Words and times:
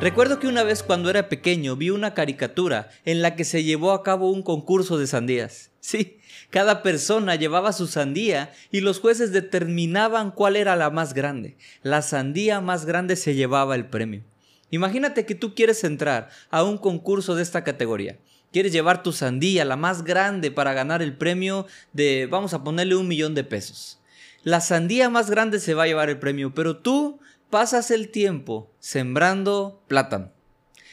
Recuerdo 0.00 0.38
que 0.38 0.48
una 0.48 0.62
vez 0.62 0.82
cuando 0.82 1.10
era 1.10 1.28
pequeño 1.28 1.76
vi 1.76 1.90
una 1.90 2.14
caricatura 2.14 2.88
en 3.04 3.20
la 3.20 3.36
que 3.36 3.44
se 3.44 3.64
llevó 3.64 3.92
a 3.92 4.02
cabo 4.02 4.30
un 4.30 4.42
concurso 4.42 4.96
de 4.96 5.06
sandías. 5.06 5.72
Sí, 5.80 6.18
cada 6.48 6.82
persona 6.82 7.34
llevaba 7.34 7.74
su 7.74 7.86
sandía 7.86 8.50
y 8.72 8.80
los 8.80 8.98
jueces 8.98 9.30
determinaban 9.30 10.30
cuál 10.30 10.56
era 10.56 10.74
la 10.74 10.88
más 10.88 11.12
grande. 11.12 11.58
La 11.82 12.00
sandía 12.00 12.62
más 12.62 12.86
grande 12.86 13.14
se 13.14 13.34
llevaba 13.34 13.74
el 13.74 13.88
premio. 13.88 14.22
Imagínate 14.70 15.26
que 15.26 15.34
tú 15.34 15.54
quieres 15.54 15.84
entrar 15.84 16.30
a 16.50 16.64
un 16.64 16.78
concurso 16.78 17.34
de 17.34 17.42
esta 17.42 17.62
categoría. 17.62 18.16
Quieres 18.52 18.72
llevar 18.72 19.02
tu 19.02 19.12
sandía, 19.12 19.66
la 19.66 19.76
más 19.76 20.02
grande, 20.02 20.50
para 20.50 20.72
ganar 20.72 21.02
el 21.02 21.14
premio 21.14 21.66
de, 21.92 22.26
vamos 22.30 22.54
a 22.54 22.64
ponerle 22.64 22.96
un 22.96 23.06
millón 23.06 23.34
de 23.34 23.44
pesos. 23.44 24.00
La 24.44 24.62
sandía 24.62 25.10
más 25.10 25.28
grande 25.28 25.60
se 25.60 25.74
va 25.74 25.82
a 25.82 25.86
llevar 25.88 26.08
el 26.08 26.18
premio, 26.18 26.54
pero 26.54 26.78
tú 26.78 27.19
pasas 27.50 27.90
el 27.90 28.08
tiempo 28.10 28.70
sembrando 28.78 29.82
plátano, 29.88 30.32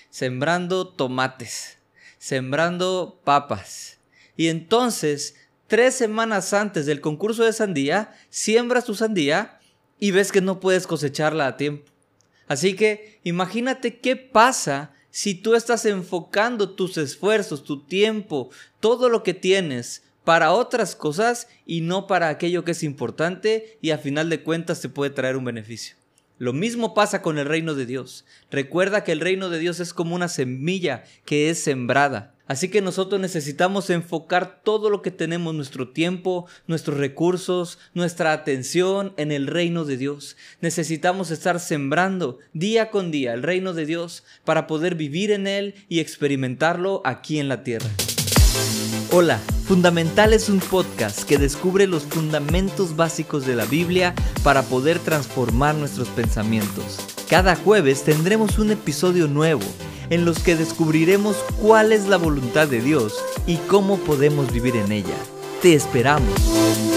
sembrando 0.09 0.87
tomates, 0.87 1.77
sembrando 2.17 3.21
papas. 3.23 3.99
Y 4.35 4.47
entonces, 4.47 5.35
tres 5.67 5.95
semanas 5.95 6.53
antes 6.53 6.85
del 6.85 7.01
concurso 7.01 7.43
de 7.43 7.53
sandía, 7.53 8.13
siembras 8.29 8.85
tu 8.85 8.95
sandía 8.95 9.59
y 9.99 10.11
ves 10.11 10.31
que 10.31 10.41
no 10.41 10.59
puedes 10.59 10.87
cosecharla 10.87 11.47
a 11.47 11.57
tiempo. 11.57 11.91
Así 12.47 12.75
que 12.75 13.19
imagínate 13.23 13.99
qué 13.99 14.15
pasa 14.15 14.93
si 15.09 15.35
tú 15.35 15.55
estás 15.55 15.85
enfocando 15.85 16.71
tus 16.71 16.97
esfuerzos, 16.97 17.63
tu 17.63 17.83
tiempo, 17.83 18.49
todo 18.79 19.09
lo 19.09 19.23
que 19.23 19.33
tienes 19.33 20.03
para 20.23 20.51
otras 20.51 20.95
cosas 20.95 21.47
y 21.65 21.81
no 21.81 22.07
para 22.07 22.29
aquello 22.29 22.63
que 22.63 22.71
es 22.71 22.83
importante 22.83 23.77
y 23.81 23.91
a 23.91 23.97
final 23.97 24.29
de 24.29 24.43
cuentas 24.43 24.81
te 24.81 24.89
puede 24.89 25.11
traer 25.11 25.37
un 25.37 25.45
beneficio. 25.45 25.96
Lo 26.39 26.53
mismo 26.53 26.93
pasa 26.93 27.21
con 27.21 27.39
el 27.39 27.45
reino 27.45 27.73
de 27.73 27.85
Dios. 27.85 28.25
Recuerda 28.51 29.03
que 29.03 29.11
el 29.11 29.21
reino 29.21 29.49
de 29.49 29.59
Dios 29.59 29.79
es 29.79 29.93
como 29.93 30.15
una 30.15 30.27
semilla 30.27 31.03
que 31.25 31.49
es 31.49 31.59
sembrada. 31.59 32.35
Así 32.47 32.69
que 32.69 32.81
nosotros 32.81 33.19
necesitamos 33.19 33.89
enfocar 33.89 34.61
todo 34.63 34.89
lo 34.89 35.01
que 35.01 35.11
tenemos, 35.11 35.53
nuestro 35.53 35.89
tiempo, 35.89 36.47
nuestros 36.65 36.97
recursos, 36.97 37.77
nuestra 37.93 38.31
atención 38.31 39.13
en 39.17 39.31
el 39.31 39.47
reino 39.47 39.83
de 39.83 39.97
Dios. 39.97 40.37
Necesitamos 40.61 41.29
estar 41.31 41.59
sembrando 41.59 42.39
día 42.53 42.89
con 42.89 43.11
día 43.11 43.33
el 43.33 43.43
reino 43.43 43.73
de 43.73 43.85
Dios 43.85 44.23
para 44.45 44.65
poder 44.65 44.95
vivir 44.95 45.31
en 45.31 45.45
él 45.45 45.75
y 45.89 45.99
experimentarlo 45.99 47.01
aquí 47.03 47.39
en 47.39 47.49
la 47.49 47.63
tierra. 47.63 47.89
Hola, 49.11 49.39
Fundamental 49.67 50.33
es 50.33 50.49
un 50.49 50.59
podcast 50.59 51.23
que 51.23 51.37
descubre 51.37 51.87
los 51.87 52.03
fundamentos 52.03 52.95
básicos 52.95 53.45
de 53.45 53.55
la 53.55 53.65
Biblia 53.65 54.13
para 54.43 54.63
poder 54.63 54.99
transformar 54.99 55.75
nuestros 55.75 56.07
pensamientos. 56.09 56.97
Cada 57.29 57.55
jueves 57.55 58.03
tendremos 58.03 58.59
un 58.59 58.71
episodio 58.71 59.27
nuevo 59.27 59.63
en 60.09 60.23
los 60.23 60.39
que 60.39 60.55
descubriremos 60.55 61.35
cuál 61.61 61.91
es 61.91 62.07
la 62.07 62.15
voluntad 62.17 62.67
de 62.67 62.81
Dios 62.81 63.13
y 63.45 63.57
cómo 63.57 63.97
podemos 63.97 64.51
vivir 64.53 64.77
en 64.77 64.91
ella. 64.91 65.15
Te 65.61 65.73
esperamos. 65.73 66.96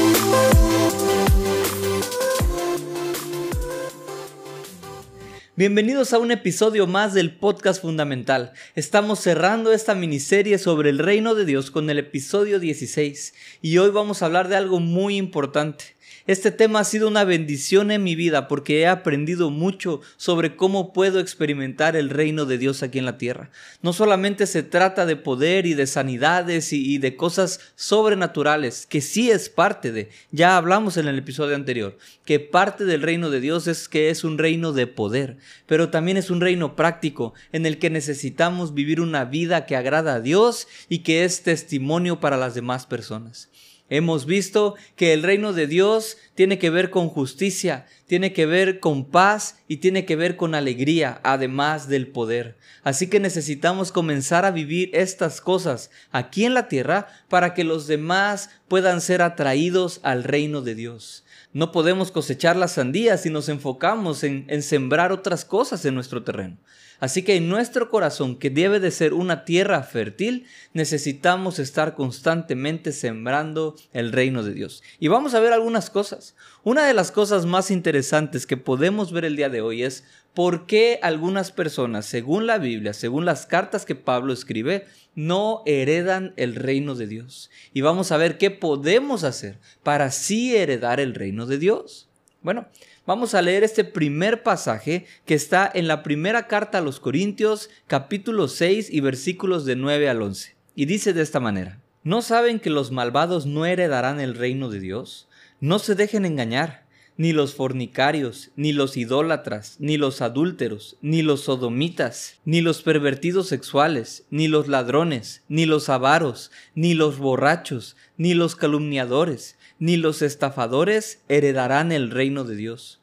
Bienvenidos 5.60 6.14
a 6.14 6.18
un 6.18 6.30
episodio 6.30 6.86
más 6.86 7.12
del 7.12 7.36
podcast 7.36 7.82
fundamental. 7.82 8.54
Estamos 8.76 9.20
cerrando 9.20 9.72
esta 9.72 9.94
miniserie 9.94 10.56
sobre 10.56 10.88
el 10.88 10.98
reino 10.98 11.34
de 11.34 11.44
Dios 11.44 11.70
con 11.70 11.90
el 11.90 11.98
episodio 11.98 12.58
16 12.58 13.34
y 13.60 13.76
hoy 13.76 13.90
vamos 13.90 14.22
a 14.22 14.24
hablar 14.24 14.48
de 14.48 14.56
algo 14.56 14.80
muy 14.80 15.18
importante. 15.18 15.84
Este 16.26 16.50
tema 16.50 16.80
ha 16.80 16.84
sido 16.84 17.08
una 17.08 17.24
bendición 17.24 17.90
en 17.90 18.02
mi 18.02 18.14
vida 18.14 18.46
porque 18.46 18.80
he 18.80 18.86
aprendido 18.86 19.50
mucho 19.50 20.00
sobre 20.16 20.54
cómo 20.54 20.92
puedo 20.92 21.18
experimentar 21.18 21.96
el 21.96 22.10
reino 22.10 22.44
de 22.46 22.58
Dios 22.58 22.82
aquí 22.82 22.98
en 22.98 23.04
la 23.04 23.18
tierra. 23.18 23.50
No 23.82 23.92
solamente 23.92 24.46
se 24.46 24.62
trata 24.62 25.06
de 25.06 25.16
poder 25.16 25.66
y 25.66 25.74
de 25.74 25.86
sanidades 25.86 26.72
y, 26.72 26.98
de 26.98 27.16
cosas 27.16 27.60
sobrenaturales, 27.74 28.86
que 28.86 29.00
sí 29.00 29.30
es 29.30 29.48
parte 29.48 29.92
de, 29.92 30.10
ya 30.30 30.56
hablamos 30.56 30.96
en 30.96 31.08
el 31.08 31.18
episodio 31.18 31.56
anterior, 31.56 31.96
que 32.24 32.38
parte 32.38 32.84
del 32.84 33.02
reino 33.02 33.30
de 33.30 33.40
Dios 33.40 33.66
es 33.66 33.88
que 33.88 34.10
es 34.10 34.22
un 34.22 34.38
reino 34.38 34.72
de 34.72 34.86
poder, 34.86 35.38
pero 35.66 35.90
también 35.90 36.16
es 36.16 36.30
un 36.30 36.40
reino 36.40 36.76
práctico 36.76 37.34
en 37.52 37.66
el 37.66 37.78
que 37.78 37.90
necesitamos 37.90 38.74
vivir 38.74 39.00
una 39.00 39.24
vida 39.24 39.66
que 39.66 39.76
agrada 39.76 40.14
a 40.14 40.20
Dios 40.20 40.68
y 40.88 41.00
que 41.00 41.24
es 41.24 41.42
testimonio 41.42 42.20
para 42.20 42.36
las 42.36 42.54
demás 42.54 42.86
personas. 42.86 43.48
Hemos 43.90 44.24
visto 44.24 44.76
que 44.94 45.12
el 45.12 45.24
reino 45.24 45.52
de 45.52 45.66
Dios 45.66 46.16
tiene 46.36 46.60
que 46.60 46.70
ver 46.70 46.90
con 46.90 47.08
justicia, 47.08 47.86
tiene 48.06 48.32
que 48.32 48.46
ver 48.46 48.78
con 48.78 49.04
paz 49.04 49.56
y 49.66 49.78
tiene 49.78 50.04
que 50.04 50.14
ver 50.14 50.36
con 50.36 50.54
alegría, 50.54 51.20
además 51.24 51.88
del 51.88 52.06
poder. 52.06 52.56
Así 52.84 53.08
que 53.08 53.18
necesitamos 53.18 53.90
comenzar 53.90 54.44
a 54.44 54.52
vivir 54.52 54.90
estas 54.92 55.40
cosas 55.40 55.90
aquí 56.12 56.44
en 56.44 56.54
la 56.54 56.68
tierra 56.68 57.08
para 57.28 57.52
que 57.52 57.64
los 57.64 57.88
demás 57.88 58.50
puedan 58.68 59.00
ser 59.00 59.22
atraídos 59.22 59.98
al 60.04 60.22
reino 60.22 60.62
de 60.62 60.76
Dios. 60.76 61.24
No 61.52 61.72
podemos 61.72 62.12
cosechar 62.12 62.54
las 62.54 62.72
sandías 62.72 63.22
si 63.22 63.30
nos 63.30 63.48
enfocamos 63.48 64.22
en, 64.22 64.62
sembrar 64.62 65.10
otras 65.10 65.44
cosas 65.44 65.84
en 65.84 65.96
nuestro 65.96 66.22
terreno. 66.22 66.58
Así 67.00 67.22
que 67.22 67.36
en 67.36 67.48
nuestro 67.48 67.88
corazón, 67.90 68.36
que 68.36 68.50
debe 68.50 68.78
de 68.78 68.90
ser 68.90 69.14
una 69.14 69.44
tierra 69.44 69.82
fértil, 69.82 70.46
necesitamos 70.74 71.58
estar 71.58 71.94
constantemente 71.94 72.92
sembrando 72.92 73.74
el 73.92 74.12
reino 74.12 74.42
de 74.42 74.52
Dios. 74.52 74.82
Y 74.98 75.08
vamos 75.08 75.34
a 75.34 75.40
ver 75.40 75.52
algunas 75.52 75.90
cosas. 75.90 76.36
Una 76.62 76.86
de 76.86 76.94
las 76.94 77.10
cosas 77.10 77.46
más 77.46 77.70
interesantes 77.70 78.46
que 78.46 78.58
podemos 78.58 79.12
ver 79.12 79.24
el 79.24 79.36
día 79.36 79.48
de 79.48 79.62
hoy 79.62 79.82
es 79.82 80.04
por 80.34 80.66
qué 80.66 81.00
algunas 81.02 81.50
personas, 81.50 82.06
según 82.06 82.46
la 82.46 82.58
Biblia, 82.58 82.92
según 82.92 83.24
las 83.24 83.46
cartas 83.46 83.84
que 83.84 83.94
Pablo 83.94 84.32
escribe, 84.32 84.86
no 85.14 85.62
heredan 85.66 86.34
el 86.36 86.54
reino 86.54 86.94
de 86.94 87.06
Dios. 87.06 87.50
Y 87.72 87.80
vamos 87.80 88.12
a 88.12 88.16
ver 88.16 88.38
qué 88.38 88.50
podemos 88.50 89.24
hacer 89.24 89.58
para 89.82 90.10
sí 90.10 90.54
heredar 90.54 91.00
el 91.00 91.14
reino 91.14 91.46
de 91.46 91.58
Dios. 91.58 92.08
Bueno, 92.42 92.68
vamos 93.10 93.34
a 93.34 93.42
leer 93.42 93.64
este 93.64 93.82
primer 93.82 94.44
pasaje 94.44 95.04
que 95.26 95.34
está 95.34 95.68
en 95.74 95.88
la 95.88 96.04
primera 96.04 96.46
carta 96.46 96.78
a 96.78 96.80
los 96.80 97.00
Corintios, 97.00 97.68
capítulo 97.88 98.46
6 98.46 98.88
y 98.88 99.00
versículos 99.00 99.64
de 99.64 99.74
9 99.74 100.08
al 100.08 100.22
11. 100.22 100.54
Y 100.76 100.84
dice 100.84 101.12
de 101.12 101.22
esta 101.22 101.40
manera, 101.40 101.80
¿no 102.04 102.22
saben 102.22 102.60
que 102.60 102.70
los 102.70 102.92
malvados 102.92 103.46
no 103.46 103.66
heredarán 103.66 104.20
el 104.20 104.36
reino 104.36 104.70
de 104.70 104.78
Dios? 104.78 105.26
No 105.58 105.80
se 105.80 105.96
dejen 105.96 106.24
engañar, 106.24 106.86
ni 107.16 107.32
los 107.32 107.56
fornicarios, 107.56 108.52
ni 108.54 108.72
los 108.72 108.96
idólatras, 108.96 109.74
ni 109.80 109.96
los 109.96 110.22
adúlteros, 110.22 110.96
ni 111.02 111.22
los 111.22 111.40
sodomitas, 111.40 112.38
ni 112.44 112.60
los 112.60 112.80
pervertidos 112.80 113.48
sexuales, 113.48 114.24
ni 114.30 114.46
los 114.46 114.68
ladrones, 114.68 115.42
ni 115.48 115.66
los 115.66 115.88
avaros, 115.88 116.52
ni 116.76 116.94
los 116.94 117.18
borrachos, 117.18 117.96
ni 118.16 118.34
los 118.34 118.54
calumniadores, 118.54 119.58
ni 119.80 119.96
los 119.96 120.22
estafadores 120.22 121.22
heredarán 121.28 121.90
el 121.90 122.12
reino 122.12 122.44
de 122.44 122.54
Dios. 122.54 122.99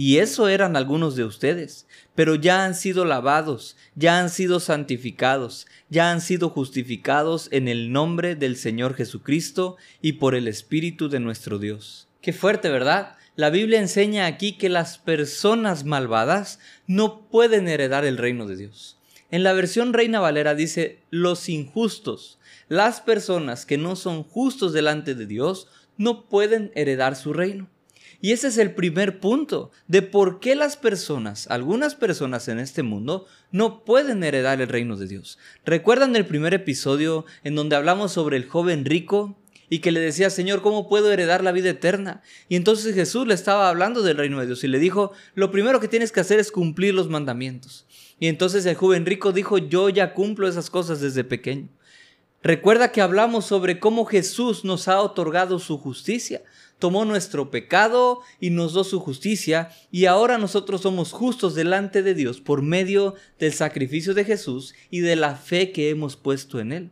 Y 0.00 0.18
eso 0.18 0.46
eran 0.46 0.76
algunos 0.76 1.16
de 1.16 1.24
ustedes, 1.24 1.88
pero 2.14 2.36
ya 2.36 2.64
han 2.64 2.76
sido 2.76 3.04
lavados, 3.04 3.76
ya 3.96 4.20
han 4.20 4.30
sido 4.30 4.60
santificados, 4.60 5.66
ya 5.90 6.12
han 6.12 6.20
sido 6.20 6.50
justificados 6.50 7.48
en 7.50 7.66
el 7.66 7.90
nombre 7.90 8.36
del 8.36 8.54
Señor 8.54 8.94
Jesucristo 8.94 9.76
y 10.00 10.12
por 10.12 10.36
el 10.36 10.46
Espíritu 10.46 11.08
de 11.08 11.18
nuestro 11.18 11.58
Dios. 11.58 12.06
Qué 12.22 12.32
fuerte, 12.32 12.68
¿verdad? 12.68 13.16
La 13.34 13.50
Biblia 13.50 13.80
enseña 13.80 14.26
aquí 14.26 14.52
que 14.52 14.68
las 14.68 14.98
personas 14.98 15.82
malvadas 15.82 16.60
no 16.86 17.28
pueden 17.28 17.66
heredar 17.66 18.04
el 18.04 18.18
reino 18.18 18.46
de 18.46 18.54
Dios. 18.54 19.00
En 19.32 19.42
la 19.42 19.52
versión 19.52 19.92
Reina 19.92 20.20
Valera 20.20 20.54
dice 20.54 21.00
los 21.10 21.48
injustos, 21.48 22.38
las 22.68 23.00
personas 23.00 23.66
que 23.66 23.78
no 23.78 23.96
son 23.96 24.22
justos 24.22 24.72
delante 24.72 25.16
de 25.16 25.26
Dios, 25.26 25.66
no 25.96 26.28
pueden 26.28 26.70
heredar 26.76 27.16
su 27.16 27.32
reino. 27.32 27.68
Y 28.20 28.32
ese 28.32 28.48
es 28.48 28.58
el 28.58 28.74
primer 28.74 29.20
punto 29.20 29.70
de 29.86 30.02
por 30.02 30.40
qué 30.40 30.56
las 30.56 30.76
personas, 30.76 31.46
algunas 31.48 31.94
personas 31.94 32.48
en 32.48 32.58
este 32.58 32.82
mundo, 32.82 33.26
no 33.52 33.84
pueden 33.84 34.24
heredar 34.24 34.60
el 34.60 34.68
reino 34.68 34.96
de 34.96 35.06
Dios. 35.06 35.38
¿Recuerdan 35.64 36.16
el 36.16 36.26
primer 36.26 36.52
episodio 36.52 37.26
en 37.44 37.54
donde 37.54 37.76
hablamos 37.76 38.12
sobre 38.12 38.36
el 38.36 38.48
joven 38.48 38.84
rico 38.84 39.38
y 39.70 39.78
que 39.78 39.92
le 39.92 40.00
decía, 40.00 40.30
Señor, 40.30 40.62
¿cómo 40.62 40.88
puedo 40.88 41.12
heredar 41.12 41.44
la 41.44 41.52
vida 41.52 41.70
eterna? 41.70 42.22
Y 42.48 42.56
entonces 42.56 42.94
Jesús 42.94 43.26
le 43.26 43.34
estaba 43.34 43.68
hablando 43.68 44.02
del 44.02 44.16
reino 44.16 44.40
de 44.40 44.46
Dios 44.46 44.64
y 44.64 44.68
le 44.68 44.78
dijo, 44.78 45.12
lo 45.34 45.50
primero 45.52 45.78
que 45.78 45.88
tienes 45.88 46.10
que 46.10 46.20
hacer 46.20 46.40
es 46.40 46.50
cumplir 46.50 46.94
los 46.94 47.08
mandamientos. 47.08 47.86
Y 48.18 48.26
entonces 48.26 48.66
el 48.66 48.74
joven 48.74 49.06
rico 49.06 49.30
dijo, 49.32 49.58
yo 49.58 49.90
ya 49.90 50.14
cumplo 50.14 50.48
esas 50.48 50.70
cosas 50.70 51.00
desde 51.00 51.22
pequeño. 51.22 51.68
Recuerda 52.42 52.92
que 52.92 53.00
hablamos 53.00 53.46
sobre 53.46 53.80
cómo 53.80 54.04
Jesús 54.04 54.64
nos 54.64 54.88
ha 54.88 55.00
otorgado 55.00 55.58
su 55.58 55.76
justicia. 55.76 56.42
Tomó 56.78 57.04
nuestro 57.04 57.50
pecado 57.50 58.20
y 58.40 58.50
nos 58.50 58.72
dio 58.72 58.84
su 58.84 59.00
justicia 59.00 59.70
y 59.90 60.06
ahora 60.06 60.38
nosotros 60.38 60.82
somos 60.82 61.12
justos 61.12 61.54
delante 61.54 62.02
de 62.02 62.14
Dios 62.14 62.40
por 62.40 62.62
medio 62.62 63.14
del 63.38 63.52
sacrificio 63.52 64.14
de 64.14 64.24
Jesús 64.24 64.74
y 64.90 65.00
de 65.00 65.16
la 65.16 65.34
fe 65.34 65.72
que 65.72 65.90
hemos 65.90 66.16
puesto 66.16 66.60
en 66.60 66.72
Él. 66.72 66.90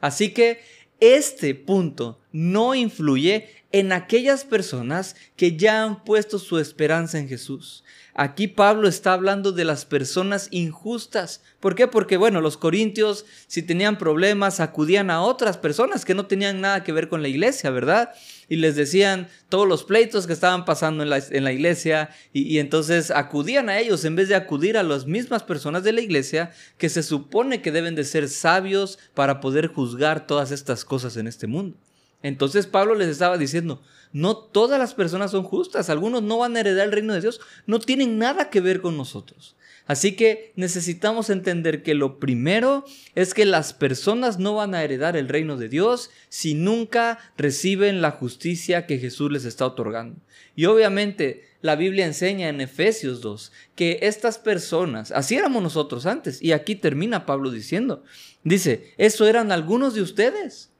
Así 0.00 0.32
que 0.32 0.60
este 1.00 1.54
punto 1.54 2.20
no 2.30 2.74
influye 2.74 3.48
en 3.72 3.90
aquellas 3.90 4.44
personas 4.44 5.16
que 5.34 5.56
ya 5.56 5.82
han 5.82 6.04
puesto 6.04 6.38
su 6.38 6.58
esperanza 6.58 7.18
en 7.18 7.28
Jesús. 7.28 7.82
Aquí 8.14 8.46
Pablo 8.46 8.86
está 8.86 9.14
hablando 9.14 9.52
de 9.52 9.64
las 9.64 9.86
personas 9.86 10.48
injustas. 10.50 11.42
¿Por 11.60 11.74
qué? 11.74 11.88
Porque, 11.88 12.18
bueno, 12.18 12.42
los 12.42 12.58
corintios, 12.58 13.24
si 13.46 13.62
tenían 13.62 13.96
problemas, 13.96 14.60
acudían 14.60 15.10
a 15.10 15.22
otras 15.22 15.56
personas 15.56 16.04
que 16.04 16.14
no 16.14 16.26
tenían 16.26 16.60
nada 16.60 16.84
que 16.84 16.92
ver 16.92 17.08
con 17.08 17.22
la 17.22 17.28
iglesia, 17.28 17.70
¿verdad? 17.70 18.10
Y 18.48 18.56
les 18.56 18.76
decían 18.76 19.28
todos 19.48 19.66
los 19.66 19.84
pleitos 19.84 20.26
que 20.26 20.32
estaban 20.32 20.64
pasando 20.64 21.02
en 21.02 21.10
la, 21.44 21.52
iglesia 21.52 22.10
y, 22.32 22.42
y 22.42 22.58
entonces 22.58 23.10
acudían 23.10 23.68
a 23.68 23.78
ellos 23.78 24.04
en 24.04 24.16
vez 24.16 24.28
de 24.28 24.34
acudir 24.34 24.76
a 24.76 24.82
las 24.82 25.06
mismas 25.06 25.42
personas 25.42 25.84
de 25.84 25.92
la 25.92 26.00
iglesia 26.00 26.52
que 26.78 26.88
se 26.88 27.02
supone 27.02 27.62
que 27.62 27.72
deben 27.72 27.94
de 27.94 28.04
ser 28.04 28.28
sabios 28.28 28.98
para 29.14 29.40
poder 29.40 29.68
juzgar 29.68 30.26
todas 30.26 30.50
estas 30.50 30.84
cosas 30.84 31.16
en 31.16 31.26
este 31.26 31.46
mundo. 31.46 31.76
Entonces 32.22 32.66
Pablo 32.66 32.94
les 32.94 33.08
estaba 33.08 33.36
diciendo, 33.36 33.82
no 34.12 34.36
todas 34.36 34.78
las 34.78 34.94
personas 34.94 35.30
son 35.30 35.42
justas, 35.42 35.90
algunos 35.90 36.22
no 36.22 36.38
van 36.38 36.56
a 36.56 36.60
heredar 36.60 36.86
el 36.86 36.92
reino 36.92 37.14
de 37.14 37.20
Dios, 37.20 37.40
no 37.66 37.78
tienen 37.80 38.18
nada 38.18 38.50
que 38.50 38.60
ver 38.60 38.80
con 38.80 38.96
nosotros. 38.96 39.56
Así 39.92 40.12
que 40.12 40.54
necesitamos 40.56 41.28
entender 41.28 41.82
que 41.82 41.92
lo 41.92 42.18
primero 42.18 42.82
es 43.14 43.34
que 43.34 43.44
las 43.44 43.74
personas 43.74 44.38
no 44.38 44.54
van 44.54 44.74
a 44.74 44.82
heredar 44.82 45.18
el 45.18 45.28
reino 45.28 45.58
de 45.58 45.68
Dios 45.68 46.08
si 46.30 46.54
nunca 46.54 47.18
reciben 47.36 48.00
la 48.00 48.12
justicia 48.12 48.86
que 48.86 48.96
Jesús 48.96 49.30
les 49.30 49.44
está 49.44 49.66
otorgando. 49.66 50.18
Y 50.56 50.64
obviamente 50.64 51.44
la 51.60 51.76
Biblia 51.76 52.06
enseña 52.06 52.48
en 52.48 52.62
Efesios 52.62 53.20
2 53.20 53.52
que 53.74 53.98
estas 54.00 54.38
personas, 54.38 55.12
así 55.12 55.34
éramos 55.36 55.62
nosotros 55.62 56.06
antes, 56.06 56.40
y 56.40 56.52
aquí 56.52 56.74
termina 56.74 57.26
Pablo 57.26 57.50
diciendo, 57.50 58.02
dice, 58.44 58.94
eso 58.96 59.26
eran 59.26 59.52
algunos 59.52 59.92
de 59.92 60.00
ustedes 60.00 60.71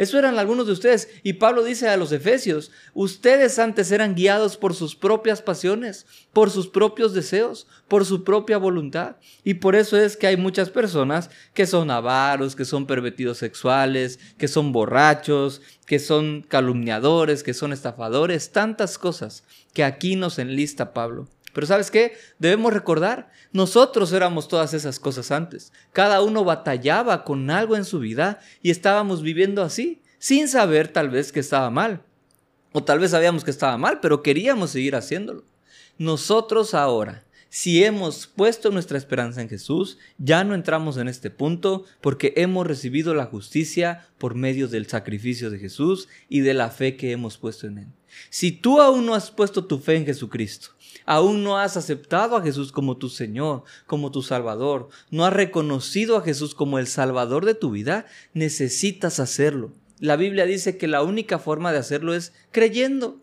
eso 0.00 0.18
eran 0.18 0.38
algunos 0.38 0.66
de 0.66 0.72
ustedes. 0.72 1.10
Y 1.22 1.34
Pablo 1.34 1.62
dice 1.62 1.86
a 1.90 1.98
los 1.98 2.10
efesios, 2.10 2.70
ustedes 2.94 3.58
antes 3.58 3.92
eran 3.92 4.14
guiados 4.14 4.56
por 4.56 4.74
sus 4.74 4.96
propias 4.96 5.42
pasiones, 5.42 6.06
por 6.32 6.50
sus 6.50 6.68
propios 6.68 7.12
deseos, 7.12 7.66
por 7.86 8.06
su 8.06 8.24
propia 8.24 8.56
voluntad. 8.56 9.16
Y 9.44 9.54
por 9.54 9.76
eso 9.76 9.98
es 9.98 10.16
que 10.16 10.26
hay 10.26 10.38
muchas 10.38 10.70
personas 10.70 11.28
que 11.52 11.66
son 11.66 11.90
avaros, 11.90 12.56
que 12.56 12.64
son 12.64 12.86
pervertidos 12.86 13.36
sexuales, 13.36 14.18
que 14.38 14.48
son 14.48 14.72
borrachos, 14.72 15.60
que 15.84 15.98
son 15.98 16.46
calumniadores, 16.48 17.42
que 17.42 17.52
son 17.52 17.74
estafadores, 17.74 18.52
tantas 18.52 18.96
cosas 18.96 19.44
que 19.74 19.84
aquí 19.84 20.16
nos 20.16 20.38
enlista 20.38 20.94
Pablo. 20.94 21.28
Pero 21.52 21.66
¿sabes 21.66 21.90
qué? 21.90 22.14
Debemos 22.38 22.72
recordar, 22.72 23.30
nosotros 23.52 24.12
éramos 24.12 24.48
todas 24.48 24.74
esas 24.74 25.00
cosas 25.00 25.30
antes. 25.30 25.72
Cada 25.92 26.22
uno 26.22 26.44
batallaba 26.44 27.24
con 27.24 27.50
algo 27.50 27.76
en 27.76 27.84
su 27.84 27.98
vida 27.98 28.40
y 28.62 28.70
estábamos 28.70 29.22
viviendo 29.22 29.62
así, 29.62 30.02
sin 30.18 30.48
saber 30.48 30.88
tal 30.88 31.10
vez 31.10 31.32
que 31.32 31.40
estaba 31.40 31.70
mal. 31.70 32.02
O 32.72 32.84
tal 32.84 33.00
vez 33.00 33.10
sabíamos 33.10 33.44
que 33.44 33.50
estaba 33.50 33.76
mal, 33.78 34.00
pero 34.00 34.22
queríamos 34.22 34.70
seguir 34.70 34.94
haciéndolo. 34.94 35.44
Nosotros 35.98 36.74
ahora, 36.74 37.24
si 37.48 37.82
hemos 37.82 38.28
puesto 38.28 38.70
nuestra 38.70 38.96
esperanza 38.96 39.42
en 39.42 39.48
Jesús, 39.48 39.98
ya 40.18 40.44
no 40.44 40.54
entramos 40.54 40.96
en 40.98 41.08
este 41.08 41.30
punto 41.30 41.84
porque 42.00 42.32
hemos 42.36 42.64
recibido 42.64 43.12
la 43.12 43.26
justicia 43.26 44.06
por 44.18 44.36
medio 44.36 44.68
del 44.68 44.86
sacrificio 44.86 45.50
de 45.50 45.58
Jesús 45.58 46.08
y 46.28 46.40
de 46.40 46.54
la 46.54 46.70
fe 46.70 46.96
que 46.96 47.10
hemos 47.10 47.38
puesto 47.38 47.66
en 47.66 47.78
Él. 47.78 47.88
Si 48.28 48.52
tú 48.52 48.80
aún 48.80 49.06
no 49.06 49.14
has 49.14 49.30
puesto 49.30 49.64
tu 49.64 49.78
fe 49.78 49.96
en 49.96 50.06
Jesucristo, 50.06 50.70
aún 51.06 51.42
no 51.42 51.58
has 51.58 51.76
aceptado 51.76 52.36
a 52.36 52.42
Jesús 52.42 52.72
como 52.72 52.96
tu 52.96 53.08
Señor, 53.08 53.64
como 53.86 54.10
tu 54.10 54.22
Salvador, 54.22 54.88
no 55.10 55.24
has 55.24 55.32
reconocido 55.32 56.16
a 56.16 56.22
Jesús 56.22 56.54
como 56.54 56.78
el 56.78 56.86
Salvador 56.86 57.44
de 57.44 57.54
tu 57.54 57.70
vida, 57.70 58.06
necesitas 58.34 59.20
hacerlo. 59.20 59.72
La 59.98 60.16
Biblia 60.16 60.46
dice 60.46 60.76
que 60.76 60.88
la 60.88 61.02
única 61.02 61.38
forma 61.38 61.72
de 61.72 61.78
hacerlo 61.78 62.14
es 62.14 62.32
creyendo. 62.52 63.20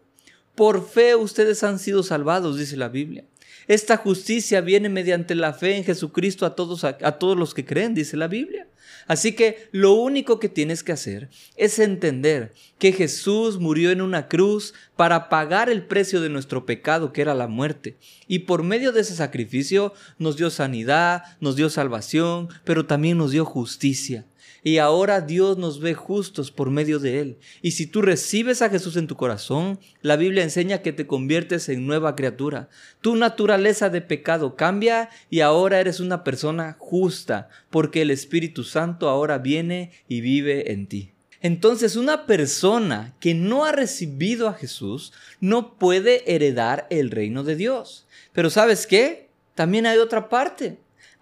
Por 0.54 0.88
fe 0.88 1.16
ustedes 1.16 1.63
han 1.63 1.80
sido 1.80 2.04
salvados, 2.04 2.57
dice 2.57 2.78
la 2.78 2.90
Biblia. 2.90 3.25
Esta 3.68 3.98
justicia 3.98 4.62
viene 4.62 4.88
mediante 4.88 5.36
la 5.36 5.54
fe 5.54 5.75
en 5.75 5.84
Jesucristo 5.84 6.46
a 6.46 6.56
todos, 6.56 6.84
a, 6.84 6.94
todos 6.94 7.38
los 7.38 7.54
que 7.54 7.66
creen, 7.66 7.94
dice 7.94 8.16
la 8.16 8.28
Biblia. 8.28 8.68
Así 9.08 9.34
que 9.34 9.69
lo 9.72 9.94
único 9.94 10.40
que 10.40 10.50
tienes 10.50 10.84
que 10.84 10.92
hacer 10.92 11.30
es 11.56 11.80
entender 11.80 12.54
que 12.78 12.92
Jesús 12.92 13.58
murió 13.58 13.92
en 13.92 14.02
una 14.02 14.28
cruz 14.28 14.74
para 14.96 15.30
pagar 15.30 15.69
el 15.69 15.86
precio 15.86 16.22
de 16.22 16.30
nuestro 16.30 16.66
pecado, 16.66 17.14
que 17.14 17.22
era 17.22 17.34
la 17.34 17.48
muerte. 17.48 17.98
Y 18.28 18.40
por 18.40 18.64
medio 18.64 18.92
de 18.92 19.02
ese 19.02 19.16
sacrificio 19.16 19.94
nos 20.18 20.38
dio 20.38 20.50
sanidad, 20.50 21.24
nos 21.40 21.56
dio 21.56 21.69
salvación, 21.69 22.50
pero 22.64 22.86
también 22.86 23.18
nos 23.18 23.31
dio 23.31 23.46
justicia. 23.46 24.25
Y 24.68 24.80
ahora 24.80 25.22
Dios 25.22 25.58
nos 25.58 25.80
ve 25.80 25.94
justos 25.94 26.52
por 26.52 26.72
medio 26.72 27.00
de 27.00 27.22
Él. 27.22 27.38
Y 27.62 27.72
si 27.72 27.88
tú 27.88 28.02
recibes 28.02 28.62
a 28.62 28.69
Jesús 28.69 28.98
en 28.98 29.08
tu 29.08 29.16
corazón, 29.16 29.80
la 30.02 30.18
Biblia 30.18 30.44
enseña 30.44 30.81
que 30.81 30.92
te 30.92 31.08
conviertes 31.08 31.69
en 31.69 31.88
nueva 31.88 32.18
criatura. 32.18 32.68
Tu 33.00 33.16
naturaleza 33.16 33.90
de 33.90 34.02
pecado 34.02 34.58
cambia 34.58 35.10
y 35.30 35.40
ahora 35.40 35.80
eres 35.80 36.02
una 36.02 36.25
persona 36.25 36.75
justa, 36.80 37.48
porque 37.69 38.02
el 38.02 38.12
Espíritu 38.12 38.66
Santo 38.66 39.08
ahora 39.08 39.38
viene 39.38 39.92
y 40.10 40.19
vive 40.19 40.74
en 40.74 40.88
ti. 40.88 41.14
Entonces 41.40 41.96
una 41.96 42.25
persona 42.25 43.16
que 43.22 43.34
no 43.34 43.64
ha 43.64 43.72
recibido 43.72 44.50
a 44.50 44.54
Jesús 44.54 45.14
no 45.40 45.75
puede 45.75 46.36
heredar 46.36 46.88
el 46.90 47.10
reino 47.10 47.46
de 47.46 47.56
Dios. 47.56 48.06
Pero 48.34 48.50
¿sabes 48.50 48.86
qué? 48.86 49.30
También 49.56 49.86
hay 49.86 50.00
otra 50.00 50.28
parte. 50.28 50.78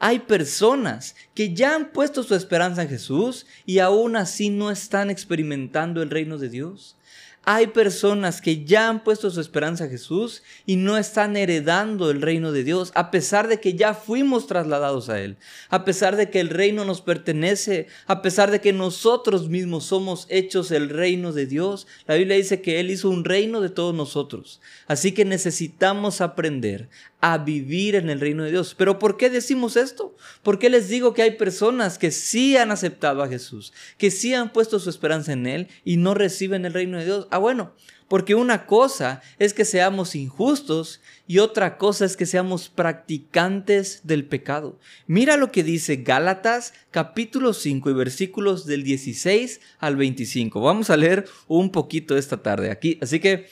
Hay 0.07 0.19
personas 0.19 1.15
que 1.33 1.55
ya 1.55 1.73
han 1.73 1.91
puesto 1.91 2.21
su 2.21 2.35
esperanza 2.35 2.83
en 2.83 2.89
Jesús 2.89 3.47
y 3.65 3.79
aún 3.79 4.15
así 4.15 4.51
no 4.51 4.69
están 4.69 5.09
experimentando 5.09 6.03
el 6.03 6.11
reino 6.11 6.37
de 6.37 6.49
Dios. 6.49 6.95
Hay 7.43 7.67
personas 7.67 8.39
que 8.39 8.65
ya 8.65 8.87
han 8.87 9.03
puesto 9.03 9.31
su 9.31 9.41
esperanza 9.41 9.85
en 9.85 9.89
Jesús 9.89 10.43
y 10.67 10.75
no 10.75 10.97
están 10.97 11.35
heredando 11.37 12.11
el 12.11 12.21
reino 12.21 12.51
de 12.51 12.63
Dios, 12.63 12.91
a 12.93 13.09
pesar 13.09 13.47
de 13.47 13.59
que 13.59 13.73
ya 13.73 13.95
fuimos 13.95 14.45
trasladados 14.45 15.09
a 15.09 15.19
Él, 15.19 15.37
a 15.69 15.85
pesar 15.85 16.15
de 16.17 16.29
que 16.29 16.39
el 16.39 16.49
reino 16.49 16.85
nos 16.85 17.01
pertenece, 17.01 17.87
a 18.05 18.21
pesar 18.21 18.49
de 18.49 18.61
que 18.61 18.73
nosotros 18.73 19.49
mismos 19.49 19.85
somos 19.85 20.27
hechos 20.29 20.69
el 20.69 20.89
reino 20.89 21.33
de 21.33 21.47
Dios. 21.47 21.87
La 22.05 22.15
Biblia 22.15 22.37
dice 22.37 22.61
que 22.61 22.79
Él 22.79 22.91
hizo 22.91 23.09
un 23.09 23.25
reino 23.25 23.61
de 23.61 23.69
todos 23.69 23.93
nosotros. 23.93 24.59
Así 24.87 25.13
que 25.13 25.25
necesitamos 25.25 26.21
aprender 26.21 26.89
a 27.21 27.37
vivir 27.39 27.95
en 27.95 28.09
el 28.09 28.19
reino 28.19 28.43
de 28.43 28.51
Dios. 28.51 28.75
Pero 28.77 28.99
¿por 28.99 29.17
qué 29.17 29.29
decimos 29.29 29.77
esto? 29.77 30.15
¿Por 30.43 30.59
qué 30.59 30.69
les 30.69 30.89
digo 30.89 31.13
que 31.13 31.23
hay 31.23 31.31
personas 31.31 31.97
que 31.97 32.11
sí 32.11 32.55
han 32.57 32.71
aceptado 32.71 33.23
a 33.23 33.27
Jesús, 33.27 33.73
que 33.97 34.11
sí 34.11 34.33
han 34.33 34.53
puesto 34.53 34.79
su 34.79 34.89
esperanza 34.89 35.33
en 35.33 35.47
Él 35.47 35.67
y 35.83 35.97
no 35.97 36.13
reciben 36.13 36.65
el 36.65 36.73
reino 36.73 36.97
de 36.97 37.05
Dios? 37.05 37.27
Ah, 37.31 37.37
bueno, 37.37 37.73
porque 38.07 38.35
una 38.35 38.67
cosa 38.67 39.21
es 39.39 39.53
que 39.53 39.65
seamos 39.65 40.15
injustos 40.15 41.01
y 41.27 41.39
otra 41.39 41.77
cosa 41.77 42.05
es 42.05 42.15
que 42.15 42.27
seamos 42.27 42.69
practicantes 42.69 44.01
del 44.03 44.25
pecado. 44.25 44.79
Mira 45.07 45.37
lo 45.37 45.51
que 45.51 45.63
dice 45.63 45.97
Gálatas 45.97 46.73
capítulo 46.91 47.53
5 47.53 47.89
y 47.89 47.93
versículos 47.93 48.67
del 48.67 48.83
16 48.83 49.61
al 49.79 49.95
25. 49.95 50.61
Vamos 50.61 50.91
a 50.91 50.97
leer 50.97 51.25
un 51.47 51.71
poquito 51.71 52.15
esta 52.15 52.37
tarde 52.37 52.69
aquí, 52.69 52.99
así 53.01 53.19
que 53.19 53.47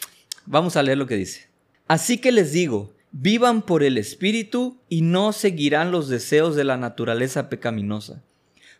vamos 0.46 0.78
a 0.78 0.84
leer 0.84 1.00
lo 1.00 1.08
que 1.08 1.16
dice. 1.16 1.48
Así 1.88 2.20
que 2.20 2.32
les 2.32 2.52
digo, 2.52 2.94
Vivan 3.16 3.62
por 3.62 3.84
el 3.84 4.00
Espíritu 4.00 4.80
y 4.90 5.02
no 5.02 5.34
seguirán 5.34 5.92
los 5.92 6.10
deseos 6.10 6.56
de 6.56 6.64
la 6.64 6.78
naturaleza 6.78 7.48
pecaminosa, 7.48 8.24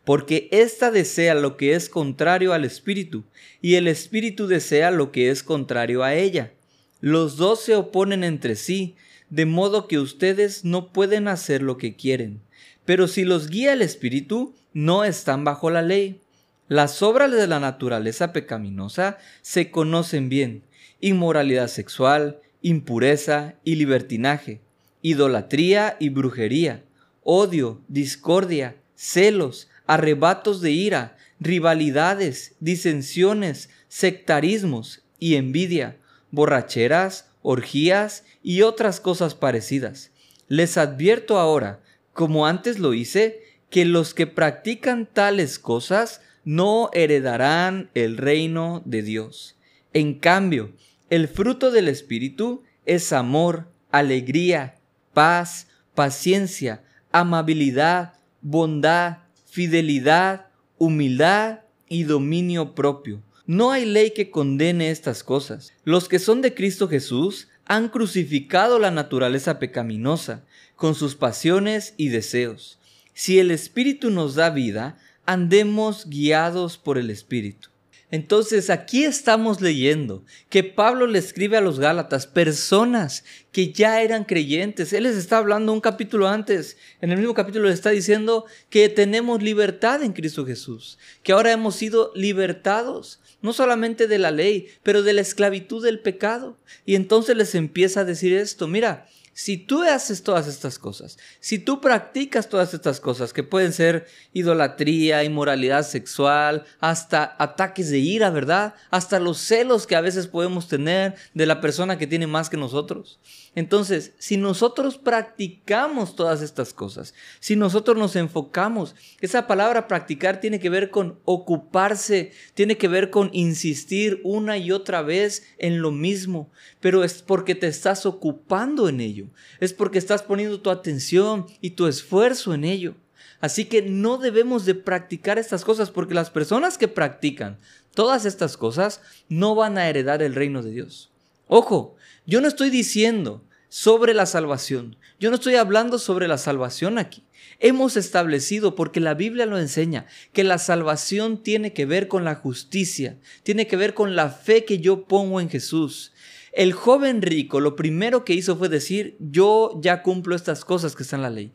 porque 0.06 0.50
ésta 0.52 0.90
desea 0.90 1.36
lo 1.36 1.56
que 1.56 1.76
es 1.76 1.88
contrario 1.88 2.52
al 2.52 2.66
Espíritu, 2.66 3.26
y 3.62 3.76
el 3.76 3.88
Espíritu 3.88 4.48
desea 4.48 4.90
lo 4.90 5.12
que 5.12 5.30
es 5.30 5.44
contrario 5.44 6.02
a 6.04 6.16
ella. 6.16 6.52
Los 7.00 7.38
dos 7.38 7.62
se 7.62 7.76
oponen 7.76 8.24
entre 8.24 8.56
sí, 8.56 8.96
de 9.30 9.46
modo 9.46 9.88
que 9.88 10.00
ustedes 10.00 10.66
no 10.66 10.92
pueden 10.92 11.28
hacer 11.28 11.62
lo 11.62 11.78
que 11.78 11.96
quieren. 11.96 12.42
Pero 12.86 13.08
si 13.08 13.26
los 13.26 13.50
guía 13.50 13.74
el 13.74 13.84
Espíritu, 13.84 14.56
no 14.74 15.04
están 15.04 15.44
bajo 15.44 15.70
la 15.70 15.84
ley. 15.84 16.22
Las 16.68 17.04
obras 17.04 17.32
de 17.32 17.46
la 17.46 17.60
naturaleza 17.60 18.34
pecaminosa 18.34 19.20
se 19.44 19.70
conocen 19.70 20.28
bien. 20.28 20.64
Inmoralidad 21.02 21.68
sexual, 21.68 22.40
impureza 22.64 23.56
y 23.64 23.76
libertinaje, 23.76 24.62
idolatría 25.04 25.98
y 26.00 26.10
brujería, 26.10 26.84
odio, 27.22 27.82
discordia, 27.88 28.78
celos, 28.96 29.70
arrebatos 29.86 30.62
de 30.62 30.72
ira, 30.72 31.18
rivalidades, 31.40 32.56
disensiones, 32.60 33.70
sectarismos 33.90 35.04
y 35.20 35.36
envidia, 35.36 35.98
borracheras, 36.32 37.30
orgías 37.42 38.24
y 38.42 38.62
otras 38.62 39.00
cosas 39.00 39.36
parecidas. 39.36 40.12
Les 40.48 40.78
advierto 40.78 41.38
ahora, 41.38 41.82
como 42.14 42.48
antes 42.48 42.80
lo 42.80 42.94
hice, 42.94 43.42
que 43.70 43.86
los 43.86 44.14
que 44.14 44.26
practican 44.26 45.06
tales 45.06 45.60
cosas 45.60 46.22
no 46.46 46.90
heredarán 46.94 47.90
el 47.94 48.18
reino 48.18 48.82
de 48.86 49.02
Dios. 49.02 49.58
En 49.94 50.14
cambio, 50.14 50.72
el 51.14 51.28
fruto 51.28 51.70
del 51.70 51.90
Espíritu 51.90 52.64
es 52.88 53.14
amor, 53.14 53.68
alegría, 53.92 54.80
paz, 55.14 55.68
paciencia, 55.94 56.82
amabilidad, 57.12 58.16
bondad, 58.42 59.20
fidelidad, 59.46 60.48
humildad 60.80 61.60
y 61.88 62.06
dominio 62.06 62.74
propio. 62.74 63.22
No 63.46 63.70
hay 63.70 63.86
ley 63.86 64.10
que 64.16 64.32
condene 64.32 64.90
estas 64.90 65.24
cosas. 65.24 65.72
Los 65.84 66.10
que 66.10 66.18
son 66.18 66.42
de 66.42 66.56
Cristo 66.56 66.88
Jesús 66.88 67.48
han 67.68 67.90
crucificado 67.90 68.80
la 68.80 68.90
naturaleza 68.90 69.60
pecaminosa 69.60 70.44
con 70.76 70.96
sus 70.96 71.14
pasiones 71.14 71.94
y 71.96 72.08
deseos. 72.08 72.80
Si 73.14 73.38
el 73.38 73.52
Espíritu 73.52 74.10
nos 74.10 74.34
da 74.34 74.50
vida, 74.50 74.98
andemos 75.28 76.10
guiados 76.10 76.80
por 76.80 76.98
el 76.98 77.12
Espíritu. 77.12 77.70
Entonces 78.14 78.70
aquí 78.70 79.06
estamos 79.06 79.60
leyendo 79.60 80.24
que 80.50 80.64
Pablo 80.64 81.08
le 81.08 81.18
escribe 81.18 81.58
a 81.58 81.62
los 81.62 81.80
Gálatas, 81.80 82.28
personas 82.28 83.26
que 83.52 83.74
ya 83.74 84.04
eran 84.04 84.24
creyentes. 84.24 84.94
Él 84.94 85.06
les 85.06 85.16
está 85.16 85.40
hablando 85.40 85.74
un 85.74 85.82
capítulo 85.82 86.28
antes, 86.28 86.78
en 87.02 87.10
el 87.10 87.18
mismo 87.18 87.34
capítulo 87.34 87.70
le 87.70 87.74
está 87.74 87.90
diciendo 87.90 88.46
que 88.70 88.88
tenemos 88.88 89.42
libertad 89.42 90.04
en 90.04 90.14
Cristo 90.14 90.46
Jesús, 90.46 91.00
que 91.24 91.32
ahora 91.32 91.54
hemos 91.54 91.76
sido 91.76 92.12
libertados, 92.14 93.20
no 93.42 93.52
solamente 93.52 94.06
de 94.08 94.20
la 94.20 94.30
ley, 94.30 94.68
pero 94.84 95.02
de 95.02 95.14
la 95.14 95.22
esclavitud 95.22 95.84
del 95.84 96.00
pecado. 96.00 96.56
Y 96.86 96.94
entonces 96.94 97.36
les 97.36 97.56
empieza 97.56 98.02
a 98.02 98.06
decir 98.06 98.32
esto, 98.34 98.68
mira, 98.68 99.08
si 99.34 99.58
tú 99.58 99.82
haces 99.82 100.24
todas 100.24 100.48
estas 100.48 100.78
cosas, 100.80 101.18
si 101.40 101.60
tú 101.60 101.82
practicas 101.82 102.50
todas 102.50 102.74
estas 102.74 103.00
cosas, 103.00 103.34
que 103.34 103.44
pueden 103.44 103.74
ser 103.74 104.06
idolatría, 104.32 105.24
inmoralidad 105.24 105.86
sexual, 105.86 106.66
hasta 106.80 107.36
ataques 107.40 107.90
de 107.90 108.00
ira, 108.00 108.30
¿verdad? 108.30 108.76
Hasta 108.92 109.20
los 109.20 109.40
celos 109.40 109.88
que 109.88 109.96
a 109.96 110.02
veces 110.02 110.28
podemos 110.28 110.68
tener 110.68 111.16
de 111.34 111.46
la 111.46 111.62
persona 111.62 111.98
que 111.98 112.08
tiene 112.08 112.28
más 112.28 112.50
que 112.50 112.58
nosotros. 112.58 113.20
Entonces, 113.56 114.14
si 114.18 114.38
nosotros 114.38 114.98
practicamos 114.98 116.16
todas 116.16 116.42
estas 116.42 116.74
cosas, 116.74 117.14
si 117.40 117.56
nosotros 117.56 117.98
nos 117.98 118.16
enfocamos, 118.16 118.96
esa 119.22 119.46
palabra 119.46 119.88
practicar 119.88 120.40
tiene 120.40 120.60
que 120.60 120.70
ver 120.70 120.90
con 120.90 121.20
ocuparse, 121.26 122.32
tiene 122.56 122.78
que 122.78 122.88
ver 122.88 123.12
con 123.12 123.30
insistir 123.32 124.22
una 124.24 124.58
y 124.58 124.72
otra 124.72 125.04
vez 125.04 125.44
en 125.60 125.82
lo 125.82 125.92
mismo, 125.92 126.52
pero 126.80 127.04
es 127.04 127.22
porque 127.22 127.54
te 127.54 127.68
estás 127.68 128.06
ocupando 128.06 128.90
en 128.90 129.02
ello, 129.02 129.23
es 129.60 129.74
porque 129.74 129.98
estás 129.98 130.24
poniendo 130.24 130.60
tu 130.60 130.70
atención 130.70 131.48
y 131.62 131.72
tu 131.72 131.88
esfuerzo 131.88 132.54
en 132.54 132.64
ello. 132.64 132.96
Así 133.42 133.66
que 133.66 133.82
no 133.82 134.18
debemos 134.18 134.66
de 134.66 134.76
practicar 134.76 135.38
estas 135.38 135.66
cosas 135.66 135.92
porque 135.92 136.14
las 136.14 136.30
personas 136.30 136.78
que 136.78 136.88
practican 136.88 137.58
todas 137.94 138.26
estas 138.26 138.58
cosas 138.58 139.02
no 139.30 139.56
van 139.56 139.78
a 139.78 139.90
heredar 139.90 140.24
el 140.24 140.36
reino 140.36 140.64
de 140.64 140.72
Dios. 140.72 141.12
Ojo, 141.48 141.96
yo 142.26 142.40
no 142.40 142.48
estoy 142.48 142.70
diciendo 142.70 143.44
sobre 143.70 144.14
la 144.14 144.26
salvación. 144.26 144.98
Yo 145.20 145.30
no 145.30 145.36
estoy 145.36 145.56
hablando 145.56 146.00
sobre 146.00 146.28
la 146.28 146.38
salvación 146.38 146.98
aquí. 146.98 147.24
Hemos 147.60 147.98
establecido, 147.98 148.76
porque 148.76 149.00
la 149.00 149.14
Biblia 149.14 149.46
lo 149.46 149.58
enseña, 149.58 150.06
que 150.32 150.44
la 150.44 150.58
salvación 150.58 151.44
tiene 151.44 151.74
que 151.74 151.86
ver 151.86 152.08
con 152.08 152.24
la 152.24 152.36
justicia, 152.36 153.18
tiene 153.44 153.68
que 153.68 153.76
ver 153.76 153.94
con 153.94 154.16
la 154.16 154.30
fe 154.30 154.64
que 154.66 154.80
yo 154.80 155.06
pongo 155.06 155.42
en 155.42 155.50
Jesús. 155.50 156.13
El 156.54 156.74
joven 156.74 157.24
rico 157.24 157.60
lo 157.60 157.76
primero 157.76 158.24
que 158.24 158.34
hizo 158.34 158.56
fue 158.56 158.70
decir, 158.70 159.18
yo 159.20 159.80
ya 159.82 160.04
cumplo 160.04 160.36
estas 160.36 160.64
cosas 160.64 160.96
que 160.96 161.02
están 161.02 161.22
en 161.22 161.24
la 161.24 161.30
ley. 161.32 161.52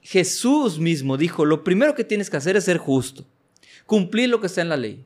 Jesús 0.00 0.78
mismo 0.78 1.18
dijo, 1.18 1.44
lo 1.44 1.62
primero 1.64 1.94
que 1.94 2.04
tienes 2.04 2.30
que 2.30 2.38
hacer 2.38 2.56
es 2.56 2.64
ser 2.64 2.78
justo, 2.78 3.26
cumplir 3.84 4.30
lo 4.30 4.40
que 4.40 4.46
está 4.46 4.62
en 4.62 4.70
la 4.70 4.78
ley. 4.78 5.04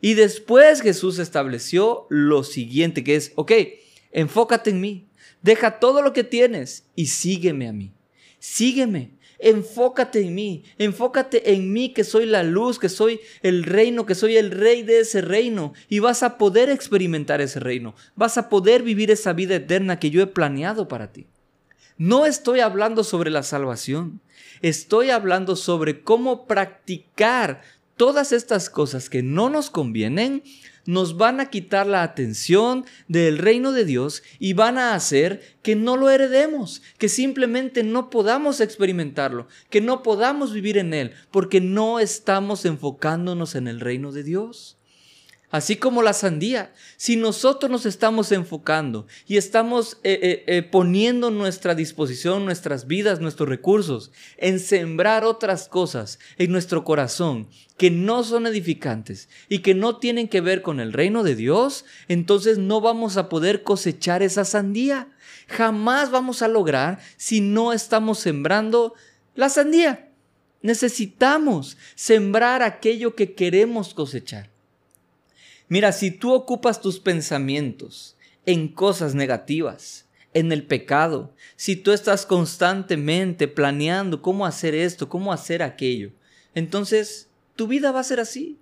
Y 0.00 0.14
después 0.14 0.80
Jesús 0.82 1.18
estableció 1.18 2.06
lo 2.10 2.44
siguiente, 2.44 3.02
que 3.02 3.16
es, 3.16 3.32
ok, 3.34 3.52
enfócate 4.12 4.70
en 4.70 4.80
mí, 4.80 5.08
deja 5.42 5.80
todo 5.80 6.00
lo 6.00 6.12
que 6.12 6.22
tienes 6.22 6.86
y 6.94 7.06
sígueme 7.06 7.68
a 7.68 7.72
mí. 7.72 7.92
Sígueme, 8.38 9.17
enfócate 9.38 10.20
en 10.20 10.34
mí, 10.34 10.64
enfócate 10.78 11.52
en 11.52 11.72
mí 11.72 11.92
que 11.92 12.04
soy 12.04 12.26
la 12.26 12.42
luz, 12.42 12.78
que 12.78 12.88
soy 12.88 13.20
el 13.42 13.64
reino, 13.64 14.06
que 14.06 14.14
soy 14.14 14.36
el 14.36 14.50
rey 14.50 14.82
de 14.82 15.00
ese 15.00 15.20
reino. 15.20 15.72
Y 15.88 16.00
vas 16.00 16.22
a 16.22 16.38
poder 16.38 16.70
experimentar 16.70 17.40
ese 17.40 17.60
reino, 17.60 17.94
vas 18.16 18.38
a 18.38 18.48
poder 18.48 18.82
vivir 18.82 19.10
esa 19.10 19.32
vida 19.32 19.56
eterna 19.56 19.98
que 19.98 20.10
yo 20.10 20.22
he 20.22 20.26
planeado 20.26 20.88
para 20.88 21.12
ti. 21.12 21.26
No 21.96 22.26
estoy 22.26 22.60
hablando 22.60 23.02
sobre 23.02 23.30
la 23.30 23.42
salvación, 23.42 24.20
estoy 24.62 25.10
hablando 25.10 25.56
sobre 25.56 26.02
cómo 26.02 26.46
practicar 26.46 27.62
todas 27.96 28.32
estas 28.32 28.70
cosas 28.70 29.10
que 29.10 29.22
no 29.22 29.50
nos 29.50 29.70
convienen, 29.70 30.44
nos 30.88 31.18
van 31.18 31.38
a 31.38 31.50
quitar 31.50 31.86
la 31.86 32.02
atención 32.02 32.86
del 33.08 33.36
reino 33.36 33.72
de 33.72 33.84
Dios 33.84 34.22
y 34.38 34.54
van 34.54 34.78
a 34.78 34.94
hacer 34.94 35.42
que 35.60 35.76
no 35.76 35.98
lo 35.98 36.08
heredemos, 36.08 36.80
que 36.96 37.10
simplemente 37.10 37.82
no 37.82 38.08
podamos 38.08 38.62
experimentarlo, 38.62 39.48
que 39.68 39.82
no 39.82 40.02
podamos 40.02 40.54
vivir 40.54 40.78
en 40.78 40.94
él, 40.94 41.12
porque 41.30 41.60
no 41.60 42.00
estamos 42.00 42.64
enfocándonos 42.64 43.54
en 43.54 43.68
el 43.68 43.80
reino 43.80 44.12
de 44.12 44.22
Dios. 44.22 44.77
Así 45.50 45.76
como 45.76 46.02
la 46.02 46.12
sandía, 46.12 46.74
si 46.98 47.16
nosotros 47.16 47.70
nos 47.70 47.86
estamos 47.86 48.32
enfocando 48.32 49.06
y 49.26 49.38
estamos 49.38 49.96
eh, 50.02 50.18
eh, 50.20 50.44
eh, 50.46 50.62
poniendo 50.62 51.30
nuestra 51.30 51.74
disposición, 51.74 52.44
nuestras 52.44 52.86
vidas, 52.86 53.20
nuestros 53.20 53.48
recursos 53.48 54.12
en 54.36 54.60
sembrar 54.60 55.24
otras 55.24 55.66
cosas 55.66 56.18
en 56.36 56.52
nuestro 56.52 56.84
corazón 56.84 57.48
que 57.78 57.90
no 57.90 58.24
son 58.24 58.46
edificantes 58.46 59.30
y 59.48 59.60
que 59.60 59.74
no 59.74 59.96
tienen 59.96 60.28
que 60.28 60.42
ver 60.42 60.60
con 60.60 60.80
el 60.80 60.92
reino 60.92 61.22
de 61.22 61.34
Dios, 61.34 61.86
entonces 62.08 62.58
no 62.58 62.82
vamos 62.82 63.16
a 63.16 63.30
poder 63.30 63.62
cosechar 63.62 64.22
esa 64.22 64.44
sandía. 64.44 65.08
Jamás 65.46 66.10
vamos 66.10 66.42
a 66.42 66.48
lograr 66.48 66.98
si 67.16 67.40
no 67.40 67.72
estamos 67.72 68.18
sembrando 68.18 68.92
la 69.34 69.48
sandía. 69.48 70.10
Necesitamos 70.60 71.78
sembrar 71.94 72.62
aquello 72.62 73.14
que 73.14 73.32
queremos 73.32 73.94
cosechar. 73.94 74.57
Mira, 75.68 75.92
si 75.92 76.10
tú 76.10 76.32
ocupas 76.32 76.80
tus 76.80 76.98
pensamientos 76.98 78.16
en 78.46 78.68
cosas 78.68 79.14
negativas, 79.14 80.06
en 80.34 80.52
el 80.52 80.64
pecado, 80.64 81.34
si 81.56 81.76
tú 81.76 81.92
estás 81.92 82.24
constantemente 82.24 83.48
planeando 83.48 84.22
cómo 84.22 84.46
hacer 84.46 84.74
esto, 84.74 85.08
cómo 85.08 85.32
hacer 85.32 85.62
aquello, 85.62 86.12
entonces 86.54 87.28
tu 87.56 87.66
vida 87.66 87.92
va 87.92 88.00
a 88.00 88.04
ser 88.04 88.20
así 88.20 88.58